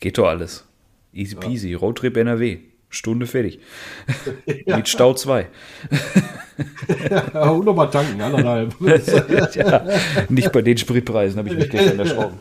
Geht 0.00 0.18
doch 0.18 0.26
alles. 0.28 0.64
Easy 1.12 1.34
peasy. 1.36 1.74
Roadtrip 1.74 2.16
NRW. 2.16 2.58
Stunde 2.92 3.26
fertig. 3.26 3.58
Mit 4.66 4.86
Stau 4.86 5.14
2. 5.14 5.48
wir. 5.88 7.24
Ja, 7.34 7.50
und 7.50 7.64
nochmal 7.64 7.90
tanken, 7.90 8.20
anderthalb. 8.20 8.74
ja, 9.54 9.86
nicht 10.28 10.52
bei 10.52 10.60
den 10.60 10.76
Spritpreisen, 10.76 11.38
habe 11.38 11.48
ich 11.48 11.56
mich 11.56 11.70
gestern 11.70 11.98
erschrocken. 11.98 12.38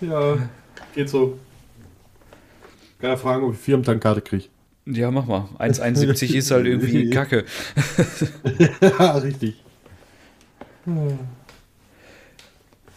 ja, 0.00 0.38
geht 0.94 1.10
so. 1.10 1.38
Kann 2.98 3.10
ja 3.10 3.16
fragen, 3.16 3.44
ob 3.44 3.52
ich 3.52 3.60
Firmentankarte 3.60 4.22
kriege. 4.22 4.46
Ja, 4.86 5.10
mach 5.10 5.26
mal. 5.26 5.48
1,71 5.58 6.34
ist 6.34 6.50
halt 6.50 6.66
irgendwie 6.66 7.10
kacke. 7.10 7.44
ja, 8.80 9.12
richtig. 9.18 9.62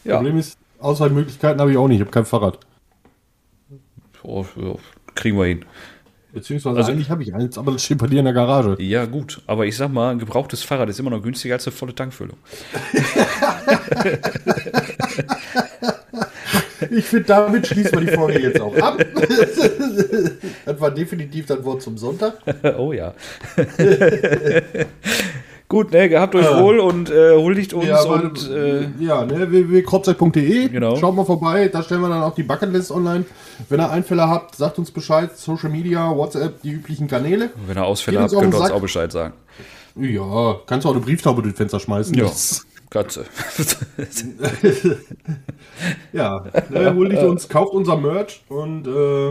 Ja. 0.06 0.15
Problem 0.15 0.38
ist, 0.38 0.58
Auswahlmöglichkeiten 0.80 1.60
habe 1.60 1.72
ich 1.72 1.78
auch 1.78 1.89
nicht. 1.89 1.98
Ich 1.98 2.02
habe 2.02 2.12
kein 2.12 2.26
Fahrrad. 2.26 2.58
Oh, 4.24 4.46
ja, 4.56 4.76
kriegen 5.13 5.38
wir 5.38 5.46
hin. 5.46 5.65
Beziehungsweise 6.34 6.78
Also- 6.78 6.91
eigentlich 6.91 7.10
habe 7.10 7.24
ich 7.24 7.34
eins, 7.34 7.58
aber 7.58 7.74
das 7.74 7.84
steht 7.84 7.98
bei 7.98 8.08
dir 8.08 8.20
in 8.20 8.26
der 8.26 8.34
Garage. 8.34 8.78
Ja, 8.80 9.06
gut. 9.06 9.41
Aber 9.48 9.65
ich 9.65 9.76
sag 9.76 9.91
mal, 9.91 10.12
ein 10.12 10.20
gebrauchtes 10.20 10.63
Fahrrad 10.63 10.89
ist 10.89 11.00
immer 11.00 11.10
noch 11.10 11.22
günstiger 11.22 11.56
als 11.56 11.67
eine 11.67 11.76
volle 11.76 11.94
Tankfüllung. 11.96 12.38
Ich 16.89 17.06
finde, 17.06 17.26
damit 17.26 17.67
schließen 17.67 17.91
wir 18.00 18.02
die 18.12 18.15
Folge 18.17 18.39
jetzt 18.39 18.60
auch 18.60 18.76
ab. 18.78 18.98
das 20.65 20.82
war 20.82 20.91
definitiv 20.91 21.46
das 21.46 21.63
Wort 21.63 21.82
zum 21.84 21.98
Sonntag. 21.98 22.34
oh 22.78 22.91
ja. 22.91 23.13
Gut, 25.72 25.94
ne, 25.94 26.10
gehabt 26.10 26.36
euch 26.36 26.46
wohl 26.58 26.80
und 26.80 27.10
äh, 27.10 27.34
huldigt 27.34 27.74
uns 27.74 27.90
aber- 27.90 28.24
und 28.24 28.50
äh, 28.50 28.90
ja, 29.00 29.24
ne, 29.24 29.50
www.kropzeit.de. 29.50 30.68
Genau. 30.68 30.98
Schaut 30.98 31.16
mal 31.16 31.24
vorbei, 31.24 31.70
da 31.70 31.82
stellen 31.82 32.02
wir 32.02 32.10
dann 32.10 32.24
auch 32.24 32.36
die 32.36 32.44
Bucketlist 32.44 32.92
online. 32.92 33.24
Wenn 33.70 33.80
ihr 33.80 33.90
Einfälle 33.90 34.28
habt, 34.28 34.58
sagt 34.58 34.80
uns 34.80 34.92
Bescheid. 34.92 35.38
Social 35.38 35.70
Media, 35.70 36.14
WhatsApp, 36.14 36.62
die 36.62 36.72
üblichen 36.72 37.08
Kanäle. 37.08 37.52
wenn 37.68 37.78
ihr 37.78 37.86
Ausfälle 37.86 38.20
habt, 38.20 38.34
könnt 38.34 38.54
ihr 38.54 38.60
uns 38.60 38.72
auch 38.72 38.82
Bescheid 38.82 39.14
sagen. 39.14 39.34
Ja, 39.96 40.60
kannst 40.66 40.84
du 40.84 40.90
auch 40.90 40.94
eine 40.94 41.02
Brieftaube 41.02 41.42
durch 41.42 41.54
das 41.54 41.60
Fenster 41.60 41.80
schmeißen. 41.80 42.16
Ja, 42.16 42.30
Katze. 42.90 43.24
ja 46.12 46.44
ne, 46.70 46.94
huldigt 46.94 47.24
uns, 47.24 47.48
kauft 47.48 47.74
unser 47.74 47.96
Merch 47.96 48.44
und 48.50 48.88
äh, 48.88 49.30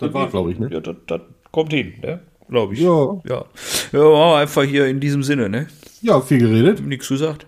das 0.00 0.12
war, 0.12 0.28
glaube 0.28 0.50
ich, 0.50 0.58
ne? 0.58 0.68
Ja, 0.72 0.80
das, 0.80 0.96
das 1.06 1.20
kommt 1.52 1.72
hin, 1.72 1.94
ne? 2.02 2.22
Glaube 2.48 2.74
ich. 2.74 2.80
Ja. 2.80 3.20
ja. 3.28 3.44
Ja, 3.92 4.36
einfach 4.36 4.62
hier 4.62 4.86
in 4.86 5.00
diesem 5.00 5.22
Sinne, 5.22 5.48
ne? 5.48 5.66
Ja, 6.02 6.20
viel 6.20 6.38
geredet. 6.38 6.84
Nichts 6.86 7.08
gesagt. 7.08 7.46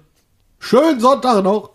Schönen 0.59 1.01
Sonntag 1.01 1.45
noch. 1.45 1.71